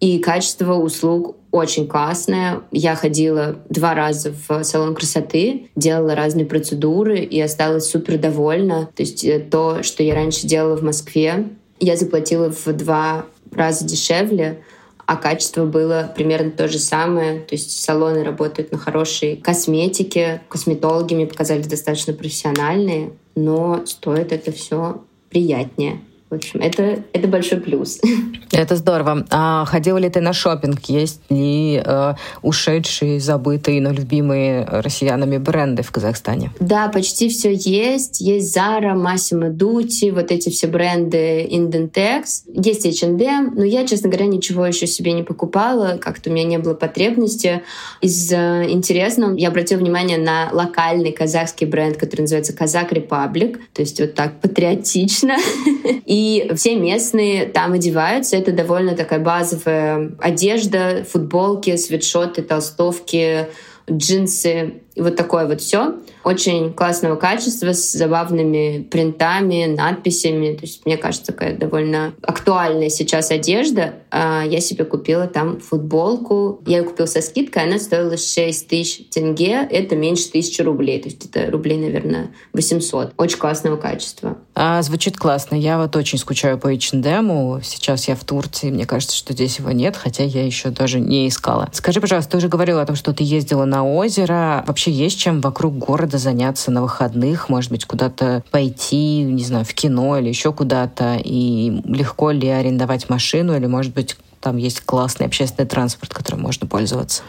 И 0.00 0.18
качество 0.18 0.74
услуг 0.74 1.36
очень 1.50 1.86
классное. 1.86 2.62
Я 2.72 2.94
ходила 2.94 3.56
два 3.68 3.94
раза 3.94 4.32
в 4.48 4.62
салон 4.64 4.94
красоты, 4.94 5.68
делала 5.76 6.14
разные 6.14 6.46
процедуры 6.46 7.18
и 7.18 7.38
осталась 7.40 7.90
супер 7.90 8.16
довольна. 8.16 8.88
То 8.96 9.02
есть 9.02 9.24
э, 9.24 9.38
то, 9.40 9.82
что 9.82 10.02
я 10.02 10.14
раньше 10.14 10.46
делала 10.46 10.76
в 10.76 10.82
Москве, 10.82 11.48
я 11.78 11.96
заплатила 11.96 12.50
в 12.50 12.66
два 12.72 13.26
раза 13.52 13.84
дешевле, 13.84 14.62
а 15.10 15.16
качество 15.16 15.64
было 15.66 16.12
примерно 16.14 16.52
то 16.52 16.68
же 16.68 16.78
самое. 16.78 17.40
То 17.40 17.56
есть 17.56 17.82
салоны 17.82 18.22
работают 18.22 18.70
на 18.70 18.78
хорошей 18.78 19.34
косметике, 19.34 20.40
косметологи 20.48 21.14
мне 21.14 21.26
показались 21.26 21.66
достаточно 21.66 22.12
профессиональные, 22.12 23.10
но 23.34 23.84
стоит 23.86 24.30
это 24.30 24.52
все 24.52 25.02
приятнее. 25.28 25.98
В 26.30 26.34
общем, 26.36 26.60
это, 26.60 27.02
это 27.12 27.26
большой 27.26 27.60
плюс. 27.60 28.00
Это 28.52 28.76
здорово. 28.76 29.26
А 29.30 29.64
ходила 29.64 29.98
ли 29.98 30.08
ты 30.10 30.20
на 30.20 30.32
шопинг? 30.32 30.80
Есть 30.86 31.20
ли 31.30 31.80
э, 31.84 32.14
ушедшие, 32.42 33.18
забытые, 33.18 33.80
но 33.80 33.90
любимые 33.90 34.64
россиянами 34.64 35.38
бренды 35.38 35.82
в 35.82 35.90
Казахстане? 35.90 36.52
Да, 36.60 36.88
почти 36.88 37.28
все 37.28 37.52
есть. 37.52 38.20
Есть 38.20 38.56
Zara, 38.56 38.94
Massimo 38.94 39.50
Dutti, 39.50 40.12
вот 40.12 40.30
эти 40.30 40.50
все 40.50 40.66
бренды 40.66 41.44
Indentex. 41.50 42.42
Есть 42.52 42.86
H&M, 42.86 43.52
но 43.54 43.64
я, 43.64 43.86
честно 43.86 44.08
говоря, 44.08 44.26
ничего 44.26 44.66
еще 44.66 44.86
себе 44.86 45.12
не 45.12 45.22
покупала. 45.22 45.98
Как-то 46.00 46.30
у 46.30 46.32
меня 46.32 46.44
не 46.44 46.58
было 46.58 46.74
потребности. 46.74 47.62
Из 48.00 48.32
э, 48.32 48.66
интересного 48.68 49.36
я 49.36 49.48
обратила 49.48 49.78
внимание 49.78 50.18
на 50.18 50.50
локальный 50.52 51.12
казахский 51.12 51.66
бренд, 51.66 51.96
который 51.96 52.22
называется 52.22 52.52
Казак 52.52 52.92
Republic. 52.92 53.58
То 53.72 53.82
есть 53.82 54.00
вот 54.00 54.14
так 54.14 54.40
патриотично. 54.40 55.36
И 56.06 56.19
и 56.20 56.52
все 56.54 56.76
местные 56.76 57.46
там 57.46 57.72
одеваются. 57.72 58.36
Это 58.36 58.52
довольно 58.52 58.94
такая 58.94 59.20
базовая 59.20 60.12
одежда, 60.18 61.06
футболки, 61.08 61.76
свитшоты, 61.76 62.42
толстовки, 62.42 63.48
джинсы 63.90 64.82
и 64.94 65.02
вот 65.02 65.16
такое 65.16 65.46
вот 65.46 65.60
все. 65.60 65.94
Очень 66.24 66.72
классного 66.72 67.16
качества, 67.16 67.72
с 67.72 67.92
забавными 67.92 68.82
принтами, 68.82 69.66
надписями. 69.66 70.54
То 70.54 70.62
есть, 70.62 70.84
мне 70.84 70.96
кажется, 70.96 71.32
такая 71.32 71.56
довольно 71.56 72.12
актуальная 72.22 72.90
сейчас 72.90 73.30
одежда. 73.30 73.94
А 74.10 74.44
я 74.44 74.60
себе 74.60 74.84
купила 74.84 75.26
там 75.26 75.60
футболку. 75.60 76.60
Я 76.66 76.78
ее 76.78 76.84
купила 76.84 77.06
со 77.06 77.22
скидкой, 77.22 77.64
она 77.64 77.78
стоила 77.78 78.16
6 78.16 78.68
тысяч 78.68 79.08
тенге. 79.10 79.66
Это 79.70 79.96
меньше 79.96 80.30
тысячи 80.30 80.60
рублей. 80.60 81.00
То 81.00 81.08
есть 81.08 81.24
это 81.24 81.50
рублей, 81.50 81.78
наверное, 81.78 82.32
800. 82.52 83.14
Очень 83.16 83.38
классного 83.38 83.76
качества. 83.76 84.36
А, 84.54 84.82
звучит 84.82 85.16
классно. 85.16 85.54
Я 85.54 85.78
вот 85.78 85.96
очень 85.96 86.18
скучаю 86.18 86.58
по 86.58 86.68
H&M. 86.68 87.62
Сейчас 87.62 88.08
я 88.08 88.16
в 88.16 88.24
Турции. 88.24 88.70
Мне 88.70 88.84
кажется, 88.84 89.16
что 89.16 89.32
здесь 89.32 89.58
его 89.58 89.70
нет, 89.70 89.96
хотя 89.96 90.24
я 90.24 90.44
еще 90.44 90.70
даже 90.70 91.00
не 91.00 91.28
искала. 91.28 91.68
Скажи, 91.72 92.00
пожалуйста, 92.00 92.32
ты 92.32 92.36
уже 92.38 92.48
говорила 92.48 92.82
о 92.82 92.86
том, 92.86 92.96
что 92.96 93.14
ты 93.14 93.24
ездила 93.24 93.64
на 93.64 93.86
озеро. 93.86 94.64
Вообще 94.66 94.79
вообще 94.80 94.92
есть 94.92 95.18
чем 95.18 95.42
вокруг 95.42 95.76
города 95.76 96.16
заняться 96.16 96.70
на 96.70 96.80
выходных, 96.80 97.50
может 97.50 97.70
быть, 97.70 97.84
куда-то 97.84 98.42
пойти, 98.50 99.22
не 99.24 99.44
знаю, 99.44 99.66
в 99.66 99.74
кино 99.74 100.18
или 100.18 100.28
еще 100.28 100.54
куда-то, 100.54 101.20
и 101.22 101.82
легко 101.84 102.30
ли 102.30 102.48
арендовать 102.48 103.10
машину, 103.10 103.54
или, 103.54 103.66
может 103.66 103.92
быть, 103.92 104.16
там 104.40 104.56
есть 104.56 104.80
классный 104.80 105.26
общественный 105.26 105.68
транспорт, 105.68 106.14
которым 106.14 106.40
можно 106.40 106.66
пользоваться? 106.66 107.22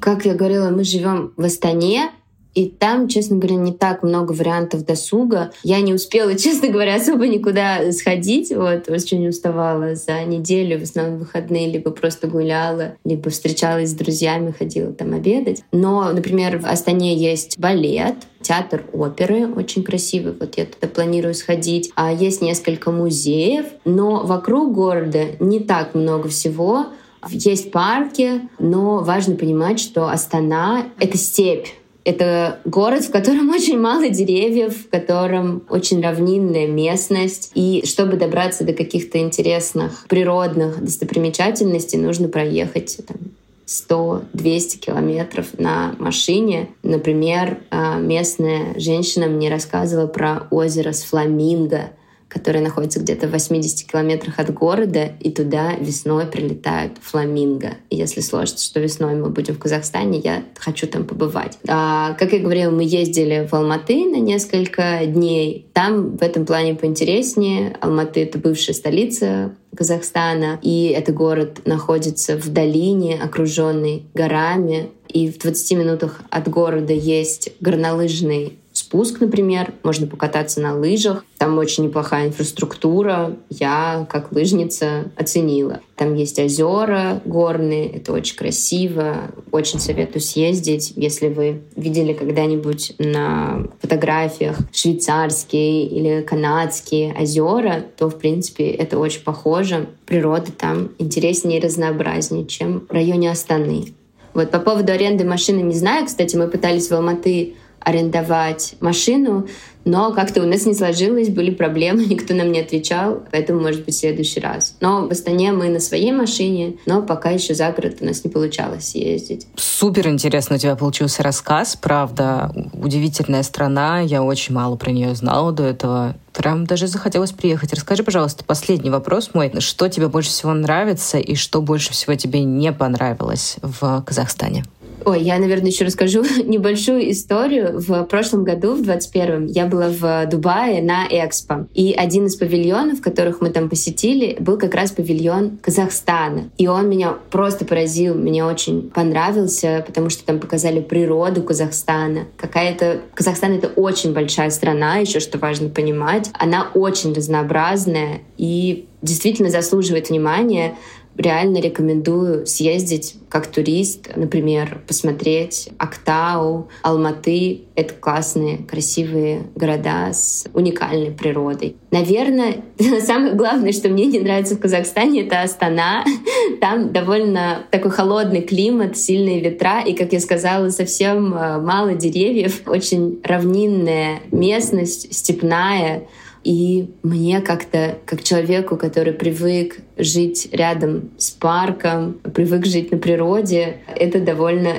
Как 0.00 0.26
я 0.26 0.34
говорила, 0.34 0.68
мы 0.68 0.84
живем 0.84 1.32
в 1.38 1.44
Астане, 1.44 2.10
и 2.54 2.66
там, 2.66 3.08
честно 3.08 3.36
говоря, 3.36 3.56
не 3.56 3.72
так 3.72 4.02
много 4.02 4.32
вариантов 4.32 4.84
досуга. 4.84 5.52
Я 5.62 5.80
не 5.80 5.94
успела, 5.94 6.34
честно 6.38 6.68
говоря, 6.68 6.96
особо 6.96 7.28
никуда 7.28 7.92
сходить. 7.92 8.50
Вот, 8.54 8.88
очень 8.88 9.28
уставала 9.28 9.94
за 9.94 10.24
неделю, 10.24 10.80
в 10.80 10.82
основном 10.82 11.18
выходные, 11.18 11.70
либо 11.70 11.90
просто 11.90 12.26
гуляла, 12.26 12.96
либо 13.04 13.30
встречалась 13.30 13.90
с 13.90 13.94
друзьями, 13.94 14.54
ходила 14.56 14.92
там 14.92 15.14
обедать. 15.14 15.62
Но, 15.72 16.12
например, 16.12 16.58
в 16.58 16.66
Астане 16.66 17.16
есть 17.16 17.58
балет, 17.58 18.16
театр 18.42 18.84
оперы 18.92 19.46
очень 19.52 19.82
красивый, 19.82 20.34
вот 20.38 20.56
я 20.56 20.66
туда 20.66 20.88
планирую 20.88 21.34
сходить. 21.34 21.92
А 21.94 22.12
есть 22.12 22.42
несколько 22.42 22.90
музеев, 22.90 23.66
но 23.84 24.24
вокруг 24.24 24.72
города 24.74 25.26
не 25.40 25.60
так 25.60 25.94
много 25.94 26.28
всего. 26.28 26.86
Есть 27.28 27.72
парки, 27.72 28.48
но 28.58 28.98
важно 28.98 29.34
понимать, 29.34 29.80
что 29.80 30.08
Астана— 30.08 30.86
это 30.98 31.18
степь. 31.18 31.66
Это 32.08 32.60
город, 32.64 33.04
в 33.04 33.10
котором 33.10 33.50
очень 33.54 33.78
мало 33.78 34.08
деревьев, 34.08 34.86
в 34.86 34.88
котором 34.88 35.62
очень 35.68 36.02
равнинная 36.02 36.66
местность. 36.66 37.50
И 37.54 37.82
чтобы 37.84 38.16
добраться 38.16 38.64
до 38.64 38.72
каких-то 38.72 39.18
интересных 39.18 40.06
природных 40.08 40.82
достопримечательностей, 40.82 41.98
нужно 41.98 42.28
проехать 42.28 42.98
там, 43.06 43.18
100-200 43.66 44.78
километров 44.78 45.48
на 45.58 45.96
машине. 45.98 46.70
Например, 46.82 47.58
а, 47.68 47.98
местная 47.98 48.72
женщина 48.80 49.26
мне 49.26 49.50
рассказывала 49.50 50.06
про 50.06 50.46
озеро 50.50 50.92
с 50.92 51.02
фламинго, 51.02 51.90
которая 52.28 52.62
находится 52.62 53.00
где-то 53.00 53.26
в 53.26 53.32
80 53.32 53.90
километрах 53.90 54.38
от 54.38 54.52
города, 54.52 55.12
и 55.20 55.30
туда 55.30 55.74
весной 55.74 56.26
прилетают 56.26 56.92
фламинго. 57.00 57.76
И 57.90 57.96
если 57.96 58.20
сложится, 58.20 58.64
что 58.64 58.80
весной 58.80 59.14
мы 59.14 59.30
будем 59.30 59.54
в 59.54 59.58
Казахстане, 59.58 60.20
я 60.22 60.44
хочу 60.56 60.86
там 60.86 61.04
побывать. 61.04 61.58
А, 61.66 62.14
как 62.18 62.32
я 62.32 62.38
говорила, 62.38 62.70
мы 62.70 62.84
ездили 62.84 63.48
в 63.50 63.54
Алматы 63.54 64.04
на 64.04 64.16
несколько 64.16 65.06
дней. 65.06 65.66
Там 65.72 66.16
в 66.16 66.22
этом 66.22 66.44
плане 66.44 66.74
поинтереснее. 66.74 67.76
Алматы— 67.80 68.22
это 68.22 68.38
бывшая 68.38 68.74
столица 68.74 69.54
Казахстана, 69.74 70.58
и 70.62 70.86
этот 70.88 71.14
город 71.14 71.60
находится 71.64 72.36
в 72.36 72.48
долине, 72.48 73.18
окруженный 73.22 74.06
горами, 74.14 74.90
и 75.08 75.30
в 75.30 75.38
20 75.38 75.78
минутах 75.78 76.20
от 76.30 76.48
города 76.48 76.92
есть 76.92 77.52
горнолыжный 77.60 78.58
спуск, 78.78 79.20
например, 79.20 79.74
можно 79.82 80.06
покататься 80.06 80.60
на 80.60 80.74
лыжах. 80.76 81.24
Там 81.36 81.58
очень 81.58 81.84
неплохая 81.84 82.28
инфраструктура. 82.28 83.36
Я, 83.50 84.06
как 84.10 84.32
лыжница, 84.32 85.10
оценила. 85.16 85.80
Там 85.96 86.14
есть 86.14 86.38
озера 86.38 87.20
горные, 87.24 87.90
это 87.90 88.12
очень 88.12 88.36
красиво. 88.36 89.32
Очень 89.50 89.80
советую 89.80 90.22
съездить. 90.22 90.92
Если 90.96 91.28
вы 91.28 91.62
видели 91.76 92.12
когда-нибудь 92.12 92.94
на 92.98 93.66
фотографиях 93.80 94.58
швейцарские 94.72 95.86
или 95.86 96.22
канадские 96.22 97.14
озера, 97.20 97.84
то, 97.96 98.08
в 98.08 98.18
принципе, 98.18 98.70
это 98.70 98.98
очень 98.98 99.22
похоже. 99.22 99.88
Природа 100.06 100.52
там 100.52 100.90
интереснее 100.98 101.58
и 101.58 101.62
разнообразнее, 101.62 102.46
чем 102.46 102.86
в 102.88 102.92
районе 102.92 103.30
Астаны. 103.30 103.92
Вот 104.34 104.50
по 104.52 104.60
поводу 104.60 104.92
аренды 104.92 105.24
машины 105.24 105.62
не 105.62 105.74
знаю. 105.74 106.06
Кстати, 106.06 106.36
мы 106.36 106.46
пытались 106.46 106.88
в 106.88 106.92
Алматы 106.92 107.54
арендовать 107.80 108.74
машину, 108.80 109.46
но 109.88 110.12
как-то 110.12 110.42
у 110.42 110.46
нас 110.46 110.66
не 110.66 110.74
сложилось, 110.74 111.30
были 111.30 111.50
проблемы, 111.50 112.04
никто 112.08 112.34
нам 112.34 112.52
не 112.52 112.60
отвечал, 112.60 113.22
поэтому, 113.32 113.60
может 113.60 113.84
быть, 113.84 113.94
в 113.94 113.98
следующий 113.98 114.40
раз. 114.40 114.76
Но 114.80 115.06
в 115.06 115.10
Астане 115.10 115.52
мы 115.52 115.68
на 115.68 115.80
своей 115.80 116.12
машине, 116.12 116.76
но 116.86 117.02
пока 117.02 117.30
еще 117.30 117.54
за 117.54 117.70
город 117.72 117.98
у 118.00 118.04
нас 118.04 118.22
не 118.24 118.30
получалось 118.30 118.94
ездить. 118.94 119.46
Супер 119.56 120.08
интересно 120.08 120.56
у 120.56 120.58
тебя 120.58 120.76
получился 120.76 121.22
рассказ, 121.22 121.76
правда. 121.76 122.52
Удивительная 122.74 123.42
страна, 123.42 124.00
я 124.00 124.22
очень 124.22 124.54
мало 124.54 124.76
про 124.76 124.90
нее 124.90 125.14
знала 125.14 125.52
до 125.52 125.64
этого. 125.64 126.16
Прям 126.34 126.66
даже 126.66 126.86
захотелось 126.86 127.32
приехать. 127.32 127.72
Расскажи, 127.72 128.02
пожалуйста, 128.02 128.44
последний 128.44 128.90
вопрос 128.90 129.30
мой. 129.32 129.50
Что 129.60 129.88
тебе 129.88 130.08
больше 130.08 130.30
всего 130.30 130.52
нравится 130.52 131.18
и 131.18 131.34
что 131.34 131.62
больше 131.62 131.92
всего 131.92 132.14
тебе 132.14 132.44
не 132.44 132.72
понравилось 132.72 133.56
в 133.62 134.02
Казахстане? 134.06 134.64
Ой, 135.08 135.22
я, 135.22 135.38
наверное, 135.38 135.70
еще 135.70 135.86
расскажу 135.86 136.22
небольшую 136.44 137.10
историю. 137.10 137.80
В 137.80 138.04
прошлом 138.04 138.44
году, 138.44 138.74
в 138.74 138.82
21-м, 138.82 139.46
я 139.46 139.64
была 139.64 139.88
в 139.88 140.26
Дубае 140.26 140.82
на 140.82 141.06
Экспо. 141.08 141.66
И 141.72 141.94
один 141.94 142.26
из 142.26 142.36
павильонов, 142.36 143.00
которых 143.00 143.40
мы 143.40 143.48
там 143.48 143.70
посетили, 143.70 144.36
был 144.38 144.58
как 144.58 144.74
раз 144.74 144.90
павильон 144.90 145.56
Казахстана. 145.62 146.50
И 146.58 146.66
он 146.66 146.90
меня 146.90 147.14
просто 147.30 147.64
поразил, 147.64 148.16
мне 148.16 148.44
очень 148.44 148.90
понравился, 148.90 149.82
потому 149.86 150.10
что 150.10 150.26
там 150.26 150.40
показали 150.40 150.80
природу 150.82 151.42
Казахстана. 151.42 152.26
Какая-то... 152.36 153.00
Казахстан— 153.14 153.52
это 153.54 153.68
очень 153.68 154.12
большая 154.12 154.50
страна, 154.50 154.98
еще 154.98 155.20
что 155.20 155.38
важно 155.38 155.70
понимать. 155.70 156.28
Она 156.34 156.68
очень 156.74 157.14
разнообразная 157.14 158.20
и 158.36 158.88
действительно 159.00 159.48
заслуживает 159.48 160.10
внимания 160.10 160.76
реально 161.18 161.58
рекомендую 161.58 162.46
съездить 162.46 163.16
как 163.28 163.46
турист, 163.48 164.08
например, 164.16 164.80
посмотреть 164.86 165.68
Актау, 165.76 166.68
Алматы. 166.82 167.62
Это 167.74 167.92
классные, 167.94 168.58
красивые 168.58 169.42
города 169.54 170.12
с 170.12 170.46
уникальной 170.54 171.10
природой. 171.10 171.76
Наверное, 171.90 172.56
самое 173.04 173.34
главное, 173.34 173.72
что 173.72 173.88
мне 173.88 174.06
не 174.06 174.20
нравится 174.20 174.54
в 174.54 174.60
Казахстане, 174.60 175.26
это 175.26 175.42
Астана. 175.42 176.04
Там 176.60 176.92
довольно 176.92 177.66
такой 177.70 177.90
холодный 177.90 178.42
климат, 178.42 178.96
сильные 178.96 179.40
ветра, 179.40 179.82
и, 179.84 179.94
как 179.94 180.12
я 180.12 180.20
сказала, 180.20 180.70
совсем 180.70 181.34
э, 181.34 181.60
мало 181.60 181.94
деревьев, 181.94 182.62
очень 182.66 183.20
равнинная 183.24 184.20
местность, 184.30 185.14
степная. 185.14 186.04
И 186.48 186.88
мне 187.02 187.42
как-то, 187.42 187.98
как 188.06 188.22
человеку, 188.22 188.78
который 188.78 189.12
привык 189.12 189.80
жить 189.98 190.48
рядом 190.50 191.10
с 191.18 191.30
парком, 191.30 192.14
привык 192.34 192.64
жить 192.64 192.90
на 192.90 192.96
природе, 192.96 193.80
это 193.94 194.18
довольно 194.18 194.72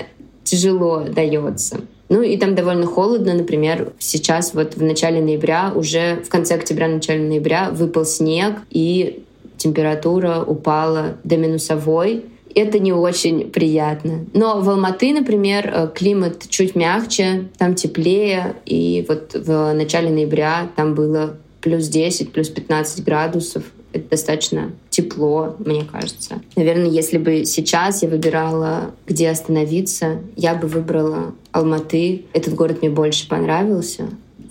тяжело 0.44 1.02
дается. 1.04 1.82
Ну 2.10 2.24
и 2.24 2.38
там 2.38 2.56
довольно 2.56 2.88
холодно, 2.88 3.36
например, 3.36 3.94
сейчас 4.00 4.56
вот 4.56 4.78
в 4.78 4.82
начале 4.82 5.22
ноября, 5.22 5.72
уже 5.76 6.24
в 6.26 6.30
конце 6.30 6.56
октября, 6.56 6.88
начале 6.88 7.22
ноября 7.22 7.70
выпал 7.70 8.04
снег, 8.04 8.56
и 8.72 9.22
температура 9.58 10.42
упала 10.42 11.18
до 11.24 11.38
минусовой. 11.38 12.26
Это 12.56 12.80
не 12.80 12.94
очень 12.94 13.52
приятно. 13.52 14.26
Но 14.34 14.60
в 14.60 14.68
Алматы, 14.72 15.14
например, 15.14 15.72
э, 15.72 15.90
климат 15.94 16.50
чуть 16.50 16.74
мягче, 16.74 17.50
там 17.60 17.76
теплее, 17.76 18.56
и 18.66 19.06
вот 19.08 19.36
в 19.36 19.72
начале 19.74 20.10
ноября 20.10 20.68
там 20.76 20.96
было 20.96 21.38
плюс 21.62 21.88
10, 21.88 22.32
плюс 22.32 22.50
15 22.50 23.04
градусов. 23.04 23.64
Это 23.92 24.10
достаточно 24.10 24.72
тепло, 24.90 25.56
мне 25.60 25.84
кажется. 25.84 26.42
Наверное, 26.56 26.90
если 26.90 27.18
бы 27.18 27.46
сейчас 27.46 28.04
я 28.04 28.10
выбирала, 28.10 28.92
где 29.08 29.30
остановиться, 29.30 30.20
я 30.36 30.54
бы 30.54 30.68
выбрала 30.68 31.34
Алматы. 31.52 32.26
Этот 32.34 32.54
город 32.54 32.82
мне 32.82 32.92
больше 32.92 33.28
понравился. 33.28 34.10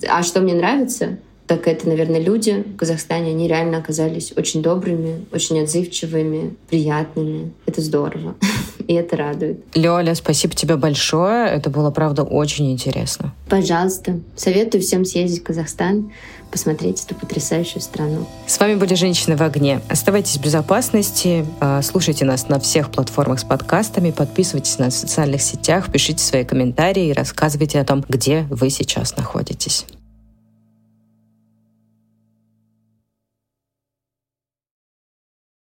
А 0.09 0.23
что 0.23 0.41
мне 0.41 0.55
нравится? 0.55 1.19
так 1.49 1.67
это, 1.67 1.89
наверное, 1.89 2.21
люди 2.21 2.63
в 2.75 2.77
Казахстане, 2.77 3.31
они 3.31 3.49
реально 3.49 3.79
оказались 3.79 4.35
очень 4.37 4.63
добрыми, 4.63 5.25
очень 5.33 5.59
отзывчивыми, 5.61 6.55
приятными. 6.69 7.53
Это 7.65 7.81
здорово. 7.81 8.37
И 8.87 8.93
это 8.93 9.17
радует. 9.17 9.65
Лёля, 9.75 10.15
спасибо 10.15 10.55
тебе 10.55 10.77
большое. 10.77 11.49
Это 11.49 11.71
было, 11.71 11.91
правда, 11.91 12.23
очень 12.23 12.71
интересно. 12.71 13.35
Пожалуйста. 13.49 14.21
Советую 14.37 14.83
всем 14.83 15.07
съездить 15.07 15.41
в 15.41 15.45
Казахстан 15.45 16.13
посмотреть 16.49 17.05
эту 17.05 17.15
потрясающую 17.15 17.81
страну. 17.81 18.27
С 18.47 18.59
вами 18.59 18.75
были 18.75 18.95
«Женщины 18.95 19.37
в 19.37 19.43
огне». 19.43 19.81
Оставайтесь 19.89 20.37
в 20.39 20.43
безопасности, 20.43 21.47
а, 21.61 21.83
слушайте 21.83 22.25
нас 22.25 22.49
на 22.49 22.59
всех 22.59 22.91
платформах 22.91 23.41
с 23.41 23.45
подкастами, 23.45 24.11
подписывайтесь 24.11 24.79
на 24.79 24.91
социальных 24.91 25.43
сетях, 25.43 25.91
пишите 25.93 26.25
свои 26.25 26.45
комментарии 26.45 27.09
и 27.09 27.13
рассказывайте 27.13 27.81
о 27.81 27.85
том, 27.85 28.05
где 28.09 28.47
вы 28.51 28.71
сейчас 28.71 29.17
находитесь. 29.17 29.87